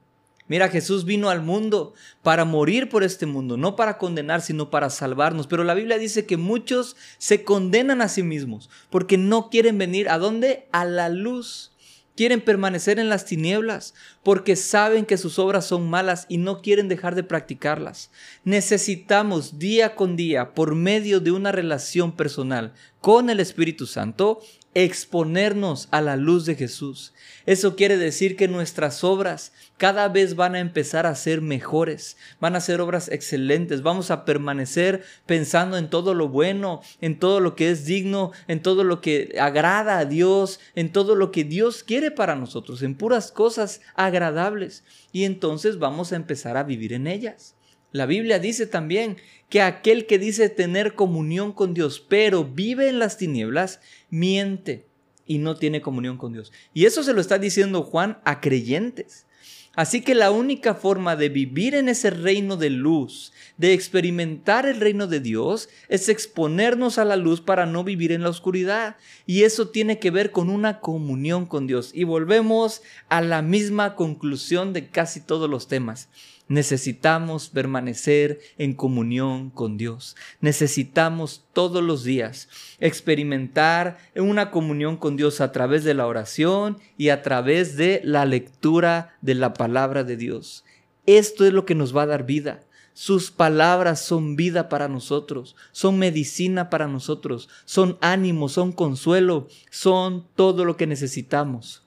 Mira, 0.47 0.69
Jesús 0.69 1.03
vino 1.03 1.29
al 1.29 1.41
mundo 1.41 1.93
para 2.21 2.45
morir 2.45 2.87
por 2.87 3.03
este 3.03 3.25
mundo, 3.25 3.57
no 3.57 3.75
para 3.75 3.97
condenar, 3.97 4.41
sino 4.41 4.69
para 4.69 4.89
salvarnos. 4.89 5.47
Pero 5.47 5.65
la 5.65 5.73
Biblia 5.73 5.97
dice 5.97 6.25
que 6.25 6.37
muchos 6.37 6.95
se 7.17 7.43
condenan 7.43 8.01
a 8.01 8.07
sí 8.07 8.23
mismos 8.23 8.69
porque 8.89 9.17
no 9.17 9.49
quieren 9.49 9.77
venir 9.77 10.07
a 10.07 10.17
dónde? 10.17 10.65
A 10.71 10.85
la 10.85 11.09
luz. 11.09 11.72
Quieren 12.15 12.41
permanecer 12.41 12.99
en 12.99 13.09
las 13.09 13.25
tinieblas 13.25 13.95
porque 14.21 14.55
saben 14.55 15.05
que 15.05 15.17
sus 15.17 15.39
obras 15.39 15.65
son 15.65 15.89
malas 15.89 16.25
y 16.29 16.37
no 16.37 16.61
quieren 16.61 16.87
dejar 16.87 17.15
de 17.15 17.23
practicarlas. 17.23 18.11
Necesitamos 18.43 19.57
día 19.57 19.95
con 19.95 20.15
día, 20.15 20.53
por 20.53 20.75
medio 20.75 21.19
de 21.19 21.31
una 21.31 21.51
relación 21.51 22.15
personal 22.15 22.73
con 23.01 23.29
el 23.29 23.39
Espíritu 23.39 23.87
Santo, 23.87 24.41
exponernos 24.75 25.87
a 25.91 26.01
la 26.01 26.15
luz 26.15 26.45
de 26.45 26.55
Jesús. 26.55 27.13
Eso 27.45 27.75
quiere 27.75 27.97
decir 27.97 28.35
que 28.35 28.47
nuestras 28.47 29.03
obras 29.03 29.51
cada 29.77 30.07
vez 30.07 30.35
van 30.35 30.55
a 30.55 30.59
empezar 30.59 31.05
a 31.05 31.15
ser 31.15 31.41
mejores, 31.41 32.17
van 32.39 32.55
a 32.55 32.61
ser 32.61 32.79
obras 32.79 33.09
excelentes, 33.09 33.81
vamos 33.81 34.11
a 34.11 34.23
permanecer 34.23 35.03
pensando 35.25 35.77
en 35.77 35.89
todo 35.89 36.13
lo 36.13 36.29
bueno, 36.29 36.81
en 37.01 37.19
todo 37.19 37.39
lo 37.39 37.55
que 37.55 37.69
es 37.69 37.85
digno, 37.85 38.31
en 38.47 38.61
todo 38.61 38.83
lo 38.83 39.01
que 39.01 39.35
agrada 39.39 39.97
a 39.97 40.05
Dios, 40.05 40.59
en 40.75 40.91
todo 40.91 41.15
lo 41.15 41.31
que 41.31 41.43
Dios 41.43 41.83
quiere 41.83 42.11
para 42.11 42.35
nosotros, 42.35 42.81
en 42.81 42.95
puras 42.95 43.31
cosas 43.31 43.81
agradables. 43.95 44.83
Y 45.11 45.25
entonces 45.25 45.79
vamos 45.79 46.13
a 46.13 46.15
empezar 46.15 46.57
a 46.57 46.63
vivir 46.63 46.93
en 46.93 47.07
ellas. 47.07 47.55
La 47.93 48.07
Biblia 48.07 48.39
dice 48.39 48.65
también 48.65 49.17
que 49.49 49.61
aquel 49.61 50.07
que 50.07 50.17
dice 50.17 50.49
tener 50.49 50.95
comunión 50.95 51.53
con 51.53 51.75
Dios, 51.75 52.03
pero 52.05 52.43
vive 52.43 52.89
en 52.89 52.97
las 52.97 53.17
tinieblas, 53.17 53.79
miente 54.09 54.87
y 55.27 55.37
no 55.37 55.55
tiene 55.55 55.81
comunión 55.81 56.17
con 56.17 56.33
Dios. 56.33 56.51
Y 56.73 56.85
eso 56.85 57.03
se 57.03 57.13
lo 57.13 57.21
está 57.21 57.37
diciendo 57.37 57.83
Juan 57.83 58.17
a 58.25 58.41
creyentes. 58.41 59.27
Así 59.75 60.01
que 60.01 60.13
la 60.13 60.31
única 60.31 60.75
forma 60.75 61.15
de 61.15 61.29
vivir 61.29 61.73
en 61.73 61.89
ese 61.89 62.11
reino 62.11 62.57
de 62.57 62.69
luz, 62.69 63.31
de 63.57 63.73
experimentar 63.73 64.67
el 64.67 64.79
reino 64.79 65.07
de 65.07 65.19
Dios, 65.19 65.69
es 65.87 66.09
exponernos 66.09 66.99
a 66.99 67.05
la 67.05 67.15
luz 67.15 67.41
para 67.41 67.65
no 67.65 67.83
vivir 67.83 68.11
en 68.11 68.21
la 68.21 68.29
oscuridad. 68.29 68.97
Y 69.25 69.43
eso 69.43 69.69
tiene 69.69 69.97
que 69.97 70.11
ver 70.11 70.31
con 70.31 70.49
una 70.51 70.79
comunión 70.79 71.47
con 71.47 71.65
Dios. 71.65 71.89
Y 71.93 72.03
volvemos 72.03 72.81
a 73.09 73.21
la 73.21 73.41
misma 73.41 73.95
conclusión 73.95 74.73
de 74.73 74.89
casi 74.89 75.21
todos 75.21 75.49
los 75.49 75.67
temas. 75.67 76.09
Necesitamos 76.49 77.49
permanecer 77.49 78.39
en 78.57 78.73
comunión 78.73 79.49
con 79.49 79.77
Dios. 79.77 80.15
Necesitamos 80.41 81.45
todos 81.53 81.81
los 81.81 82.03
días 82.03 82.49
experimentar 82.79 83.97
una 84.15 84.51
comunión 84.51 84.97
con 84.97 85.15
Dios 85.15 85.39
a 85.39 85.51
través 85.51 85.83
de 85.83 85.93
la 85.93 86.05
oración 86.05 86.77
y 86.97 87.09
a 87.09 87.21
través 87.21 87.77
de 87.77 88.01
la 88.03 88.25
lectura 88.25 89.17
de 89.21 89.35
la 89.35 89.53
palabra 89.53 90.03
de 90.03 90.17
Dios. 90.17 90.65
Esto 91.05 91.45
es 91.45 91.53
lo 91.53 91.65
que 91.65 91.75
nos 91.75 91.95
va 91.95 92.03
a 92.03 92.07
dar 92.07 92.25
vida. 92.25 92.63
Sus 92.93 93.31
palabras 93.31 94.01
son 94.01 94.35
vida 94.35 94.69
para 94.69 94.87
nosotros, 94.87 95.55
son 95.71 95.97
medicina 95.97 96.69
para 96.69 96.87
nosotros, 96.87 97.49
son 97.65 97.97
ánimo, 98.01 98.49
son 98.49 98.71
consuelo, 98.71 99.47
son 99.71 100.27
todo 100.35 100.63
lo 100.63 100.77
que 100.77 100.85
necesitamos. 100.85 101.82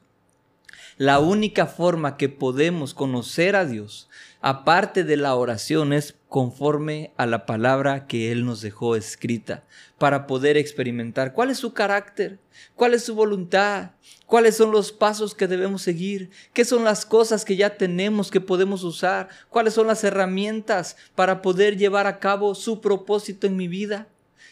La 0.98 1.20
única 1.20 1.66
forma 1.66 2.16
que 2.16 2.30
podemos 2.30 2.94
conocer 2.94 3.54
a 3.54 3.66
Dios, 3.66 4.08
aparte 4.40 5.04
de 5.04 5.18
la 5.18 5.34
oración, 5.34 5.92
es 5.92 6.14
conforme 6.30 7.12
a 7.18 7.26
la 7.26 7.44
palabra 7.44 8.06
que 8.06 8.32
Él 8.32 8.46
nos 8.46 8.62
dejó 8.62 8.96
escrita, 8.96 9.64
para 9.98 10.26
poder 10.26 10.56
experimentar. 10.56 11.34
Cuál 11.34 11.50
es 11.50 11.58
su 11.58 11.74
carácter, 11.74 12.38
cuál 12.76 12.94
es 12.94 13.04
su 13.04 13.14
voluntad, 13.14 13.90
cuáles 14.24 14.56
son 14.56 14.72
los 14.72 14.90
pasos 14.90 15.34
que 15.34 15.46
debemos 15.46 15.82
seguir, 15.82 16.30
qué 16.54 16.64
son 16.64 16.82
las 16.82 17.04
cosas 17.04 17.44
que 17.44 17.56
ya 17.56 17.76
tenemos 17.76 18.30
que 18.30 18.40
podemos 18.40 18.82
usar, 18.82 19.28
cuáles 19.50 19.74
son 19.74 19.88
las 19.88 20.02
herramientas 20.02 20.96
para 21.14 21.42
poder 21.42 21.76
llevar 21.76 22.06
a 22.06 22.20
cabo 22.20 22.54
su 22.54 22.80
propósito 22.80 23.46
en 23.46 23.56
mi 23.58 23.68
vida. 23.68 24.08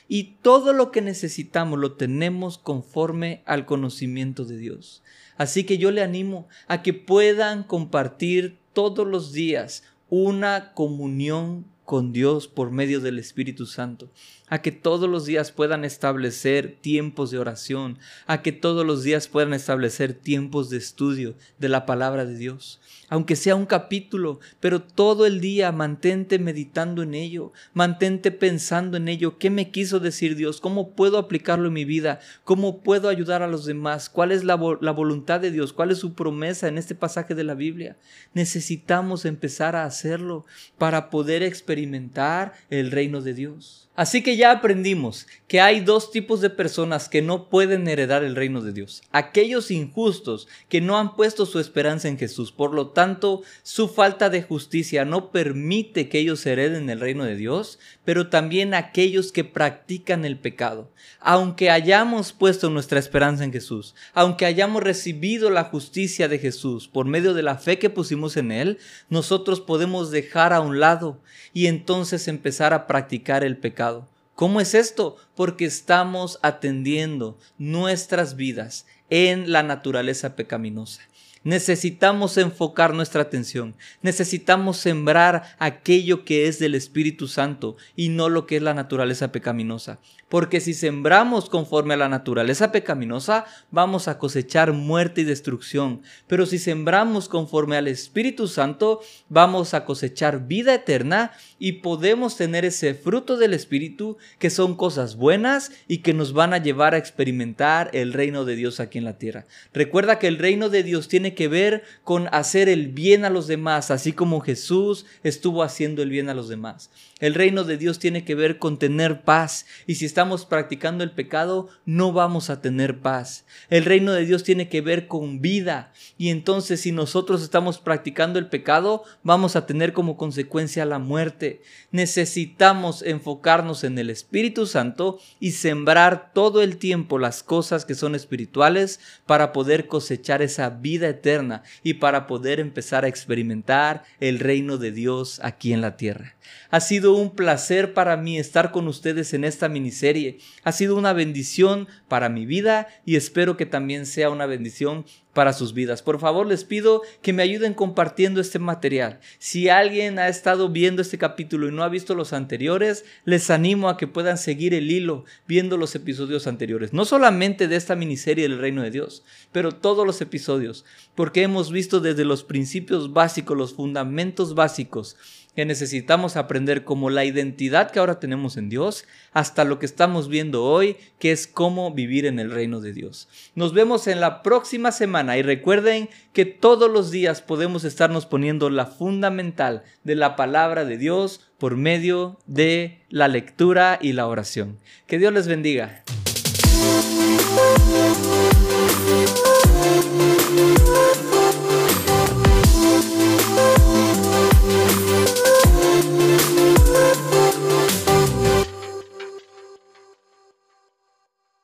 Y 0.08 0.34
todo 0.42 0.74
lo 0.74 0.90
que 0.90 1.00
necesitamos 1.00 1.78
lo 1.78 1.92
tenemos 1.92 2.58
conforme 2.58 3.42
al 3.46 3.64
conocimiento 3.64 4.44
de 4.44 4.58
Dios. 4.58 5.02
Así 5.36 5.64
que 5.64 5.78
yo 5.78 5.90
le 5.90 6.02
animo 6.02 6.48
a 6.68 6.82
que 6.82 6.94
puedan 6.94 7.64
compartir 7.64 8.58
todos 8.72 9.06
los 9.06 9.32
días 9.32 9.84
una 10.08 10.72
comunión 10.74 11.66
con 11.84 12.12
Dios 12.12 12.48
por 12.48 12.70
medio 12.70 13.00
del 13.00 13.18
Espíritu 13.18 13.66
Santo, 13.66 14.10
a 14.54 14.62
que 14.62 14.70
todos 14.70 15.10
los 15.10 15.26
días 15.26 15.50
puedan 15.50 15.84
establecer 15.84 16.76
tiempos 16.80 17.32
de 17.32 17.40
oración, 17.40 17.98
a 18.28 18.40
que 18.40 18.52
todos 18.52 18.86
los 18.86 19.02
días 19.02 19.26
puedan 19.26 19.52
establecer 19.52 20.12
tiempos 20.14 20.70
de 20.70 20.76
estudio 20.76 21.34
de 21.58 21.68
la 21.68 21.86
palabra 21.86 22.24
de 22.24 22.36
Dios, 22.36 22.80
aunque 23.08 23.34
sea 23.34 23.56
un 23.56 23.66
capítulo, 23.66 24.38
pero 24.60 24.80
todo 24.80 25.26
el 25.26 25.40
día 25.40 25.72
mantente 25.72 26.38
meditando 26.38 27.02
en 27.02 27.14
ello, 27.14 27.52
mantente 27.72 28.30
pensando 28.30 28.96
en 28.96 29.08
ello, 29.08 29.38
qué 29.38 29.50
me 29.50 29.72
quiso 29.72 29.98
decir 29.98 30.36
Dios, 30.36 30.60
cómo 30.60 30.90
puedo 30.90 31.18
aplicarlo 31.18 31.66
en 31.66 31.74
mi 31.74 31.84
vida, 31.84 32.20
cómo 32.44 32.80
puedo 32.80 33.08
ayudar 33.08 33.42
a 33.42 33.48
los 33.48 33.64
demás, 33.64 34.08
cuál 34.08 34.30
es 34.30 34.44
la, 34.44 34.56
la 34.80 34.92
voluntad 34.92 35.40
de 35.40 35.50
Dios, 35.50 35.72
cuál 35.72 35.90
es 35.90 35.98
su 35.98 36.14
promesa 36.14 36.68
en 36.68 36.78
este 36.78 36.94
pasaje 36.94 37.34
de 37.34 37.42
la 37.42 37.54
Biblia. 37.54 37.96
Necesitamos 38.34 39.24
empezar 39.24 39.74
a 39.74 39.84
hacerlo 39.84 40.46
para 40.78 41.10
poder 41.10 41.42
experimentar 41.42 42.52
el 42.70 42.92
reino 42.92 43.20
de 43.20 43.34
Dios. 43.34 43.84
Así 43.96 44.22
que 44.22 44.36
ya 44.36 44.43
aprendimos 44.50 45.26
que 45.48 45.60
hay 45.60 45.80
dos 45.80 46.10
tipos 46.10 46.40
de 46.40 46.50
personas 46.50 47.08
que 47.08 47.22
no 47.22 47.48
pueden 47.48 47.86
heredar 47.88 48.24
el 48.24 48.36
reino 48.36 48.60
de 48.60 48.72
Dios. 48.72 49.02
Aquellos 49.12 49.70
injustos 49.70 50.48
que 50.68 50.80
no 50.80 50.98
han 50.98 51.14
puesto 51.14 51.46
su 51.46 51.58
esperanza 51.58 52.08
en 52.08 52.18
Jesús. 52.18 52.52
Por 52.52 52.74
lo 52.74 52.88
tanto, 52.88 53.42
su 53.62 53.88
falta 53.88 54.30
de 54.30 54.42
justicia 54.42 55.04
no 55.04 55.30
permite 55.30 56.08
que 56.08 56.18
ellos 56.18 56.44
hereden 56.46 56.90
el 56.90 57.00
reino 57.00 57.24
de 57.24 57.36
Dios, 57.36 57.78
pero 58.04 58.28
también 58.28 58.74
aquellos 58.74 59.32
que 59.32 59.44
practican 59.44 60.24
el 60.24 60.38
pecado. 60.38 60.90
Aunque 61.20 61.70
hayamos 61.70 62.32
puesto 62.32 62.70
nuestra 62.70 62.98
esperanza 62.98 63.44
en 63.44 63.52
Jesús, 63.52 63.94
aunque 64.12 64.46
hayamos 64.46 64.82
recibido 64.82 65.50
la 65.50 65.64
justicia 65.64 66.28
de 66.28 66.38
Jesús 66.38 66.88
por 66.88 67.06
medio 67.06 67.34
de 67.34 67.42
la 67.42 67.56
fe 67.56 67.78
que 67.78 67.90
pusimos 67.90 68.36
en 68.36 68.52
Él, 68.52 68.78
nosotros 69.08 69.60
podemos 69.60 70.10
dejar 70.10 70.52
a 70.52 70.60
un 70.60 70.80
lado 70.80 71.20
y 71.52 71.66
entonces 71.66 72.28
empezar 72.28 72.72
a 72.72 72.86
practicar 72.86 73.44
el 73.44 73.56
pecado 73.56 74.08
¿Cómo 74.34 74.60
es 74.60 74.74
esto? 74.74 75.16
Porque 75.36 75.64
estamos 75.64 76.40
atendiendo 76.42 77.38
nuestras 77.56 78.34
vidas 78.34 78.84
en 79.08 79.52
la 79.52 79.62
naturaleza 79.62 80.34
pecaminosa. 80.34 81.02
Necesitamos 81.44 82.36
enfocar 82.38 82.94
nuestra 82.94 83.22
atención. 83.22 83.76
Necesitamos 84.02 84.78
sembrar 84.78 85.54
aquello 85.58 86.24
que 86.24 86.48
es 86.48 86.58
del 86.58 86.74
Espíritu 86.74 87.28
Santo 87.28 87.76
y 87.94 88.08
no 88.08 88.28
lo 88.28 88.46
que 88.46 88.56
es 88.56 88.62
la 88.62 88.74
naturaleza 88.74 89.30
pecaminosa. 89.30 90.00
Porque 90.34 90.60
si 90.60 90.74
sembramos 90.74 91.48
conforme 91.48 91.94
a 91.94 91.96
la 91.96 92.08
naturaleza 92.08 92.72
pecaminosa, 92.72 93.44
vamos 93.70 94.08
a 94.08 94.18
cosechar 94.18 94.72
muerte 94.72 95.20
y 95.20 95.24
destrucción. 95.24 96.02
Pero 96.26 96.44
si 96.44 96.58
sembramos 96.58 97.28
conforme 97.28 97.76
al 97.76 97.86
Espíritu 97.86 98.48
Santo, 98.48 99.00
vamos 99.28 99.74
a 99.74 99.84
cosechar 99.84 100.48
vida 100.48 100.74
eterna 100.74 101.30
y 101.60 101.74
podemos 101.74 102.36
tener 102.36 102.64
ese 102.64 102.94
fruto 102.94 103.36
del 103.36 103.54
Espíritu 103.54 104.16
que 104.40 104.50
son 104.50 104.74
cosas 104.74 105.14
buenas 105.14 105.70
y 105.86 105.98
que 105.98 106.14
nos 106.14 106.32
van 106.32 106.52
a 106.52 106.58
llevar 106.58 106.94
a 106.94 106.98
experimentar 106.98 107.90
el 107.92 108.12
reino 108.12 108.44
de 108.44 108.56
Dios 108.56 108.80
aquí 108.80 108.98
en 108.98 109.04
la 109.04 109.18
tierra. 109.18 109.46
Recuerda 109.72 110.18
que 110.18 110.26
el 110.26 110.38
reino 110.38 110.68
de 110.68 110.82
Dios 110.82 111.06
tiene 111.06 111.36
que 111.36 111.46
ver 111.46 111.84
con 112.02 112.26
hacer 112.32 112.68
el 112.68 112.88
bien 112.88 113.24
a 113.24 113.30
los 113.30 113.46
demás, 113.46 113.92
así 113.92 114.12
como 114.12 114.40
Jesús 114.40 115.06
estuvo 115.22 115.62
haciendo 115.62 116.02
el 116.02 116.10
bien 116.10 116.28
a 116.28 116.34
los 116.34 116.48
demás. 116.48 116.90
El 117.20 117.34
reino 117.34 117.62
de 117.62 117.78
Dios 117.78 118.00
tiene 118.00 118.24
que 118.24 118.34
ver 118.34 118.58
con 118.58 118.76
tener 118.76 119.22
paz 119.22 119.66
y 119.86 119.94
si 119.94 120.04
estamos 120.04 120.46
practicando 120.46 121.04
el 121.04 121.12
pecado 121.12 121.68
no 121.86 122.12
vamos 122.12 122.50
a 122.50 122.60
tener 122.60 122.98
paz. 122.98 123.46
El 123.70 123.84
reino 123.84 124.12
de 124.12 124.26
Dios 124.26 124.42
tiene 124.42 124.68
que 124.68 124.80
ver 124.80 125.06
con 125.06 125.40
vida 125.40 125.92
y 126.18 126.30
entonces 126.30 126.80
si 126.80 126.90
nosotros 126.90 127.42
estamos 127.42 127.78
practicando 127.78 128.40
el 128.40 128.48
pecado 128.48 129.04
vamos 129.22 129.54
a 129.54 129.64
tener 129.64 129.92
como 129.92 130.16
consecuencia 130.16 130.84
la 130.84 130.98
muerte. 130.98 131.62
Necesitamos 131.92 133.02
enfocarnos 133.02 133.84
en 133.84 133.96
el 133.98 134.10
Espíritu 134.10 134.66
Santo 134.66 135.20
y 135.38 135.52
sembrar 135.52 136.32
todo 136.34 136.62
el 136.62 136.78
tiempo 136.78 137.20
las 137.20 137.44
cosas 137.44 137.84
que 137.84 137.94
son 137.94 138.16
espirituales 138.16 138.98
para 139.24 139.52
poder 139.52 139.86
cosechar 139.86 140.42
esa 140.42 140.68
vida 140.68 141.08
eterna 141.08 141.62
y 141.84 141.94
para 141.94 142.26
poder 142.26 142.58
empezar 142.58 143.04
a 143.04 143.08
experimentar 143.08 144.02
el 144.18 144.40
reino 144.40 144.78
de 144.78 144.90
Dios 144.90 145.38
aquí 145.44 145.72
en 145.72 145.80
la 145.80 145.96
tierra. 145.96 146.34
Ha 146.70 146.80
sido 147.04 147.16
un 147.16 147.34
placer 147.36 147.92
para 147.92 148.16
mí 148.16 148.38
estar 148.38 148.70
con 148.70 148.88
ustedes 148.88 149.34
en 149.34 149.44
esta 149.44 149.68
miniserie. 149.68 150.38
Ha 150.62 150.72
sido 150.72 150.96
una 150.96 151.12
bendición 151.12 151.86
para 152.08 152.30
mi 152.30 152.46
vida 152.46 152.88
y 153.04 153.16
espero 153.16 153.58
que 153.58 153.66
también 153.66 154.06
sea 154.06 154.30
una 154.30 154.46
bendición 154.46 155.04
para 155.34 155.52
sus 155.52 155.74
vidas. 155.74 156.00
Por 156.00 156.18
favor, 156.18 156.46
les 156.46 156.64
pido 156.64 157.02
que 157.20 157.34
me 157.34 157.42
ayuden 157.42 157.74
compartiendo 157.74 158.40
este 158.40 158.58
material. 158.58 159.20
Si 159.38 159.68
alguien 159.68 160.18
ha 160.18 160.28
estado 160.28 160.70
viendo 160.70 161.02
este 161.02 161.18
capítulo 161.18 161.68
y 161.68 161.72
no 161.72 161.82
ha 161.82 161.88
visto 161.90 162.14
los 162.14 162.32
anteriores, 162.32 163.04
les 163.24 163.50
animo 163.50 163.90
a 163.90 163.98
que 163.98 164.06
puedan 164.06 164.38
seguir 164.38 164.72
el 164.72 164.90
hilo 164.90 165.24
viendo 165.46 165.76
los 165.76 165.94
episodios 165.94 166.46
anteriores. 166.46 166.94
No 166.94 167.04
solamente 167.04 167.68
de 167.68 167.76
esta 167.76 167.96
miniserie 167.96 168.48
del 168.48 168.60
Reino 168.60 168.82
de 168.82 168.92
Dios, 168.92 169.24
pero 169.52 169.72
todos 169.72 170.06
los 170.06 170.22
episodios, 170.22 170.86
porque 171.14 171.42
hemos 171.42 171.70
visto 171.70 172.00
desde 172.00 172.24
los 172.24 172.44
principios 172.44 173.12
básicos, 173.12 173.58
los 173.58 173.74
fundamentos 173.74 174.54
básicos 174.54 175.16
que 175.54 175.64
necesitamos 175.64 176.36
aprender 176.36 176.84
como 176.84 177.10
la 177.10 177.24
identidad 177.24 177.90
que 177.90 177.98
ahora 177.98 178.18
tenemos 178.18 178.56
en 178.56 178.68
Dios, 178.68 179.04
hasta 179.32 179.64
lo 179.64 179.78
que 179.78 179.86
estamos 179.86 180.28
viendo 180.28 180.64
hoy, 180.64 180.96
que 181.18 181.32
es 181.32 181.46
cómo 181.46 181.92
vivir 181.92 182.26
en 182.26 182.38
el 182.38 182.50
reino 182.50 182.80
de 182.80 182.92
Dios. 182.92 183.28
Nos 183.54 183.72
vemos 183.72 184.06
en 184.06 184.20
la 184.20 184.42
próxima 184.42 184.92
semana 184.92 185.36
y 185.38 185.42
recuerden 185.42 186.08
que 186.32 186.44
todos 186.44 186.90
los 186.90 187.10
días 187.10 187.40
podemos 187.40 187.84
estarnos 187.84 188.26
poniendo 188.26 188.70
la 188.70 188.86
fundamental 188.86 189.84
de 190.02 190.16
la 190.16 190.36
palabra 190.36 190.84
de 190.84 190.98
Dios 190.98 191.40
por 191.58 191.76
medio 191.76 192.38
de 192.46 193.00
la 193.08 193.28
lectura 193.28 193.98
y 194.00 194.12
la 194.12 194.26
oración. 194.26 194.78
Que 195.06 195.18
Dios 195.18 195.32
les 195.32 195.46
bendiga. 195.46 196.04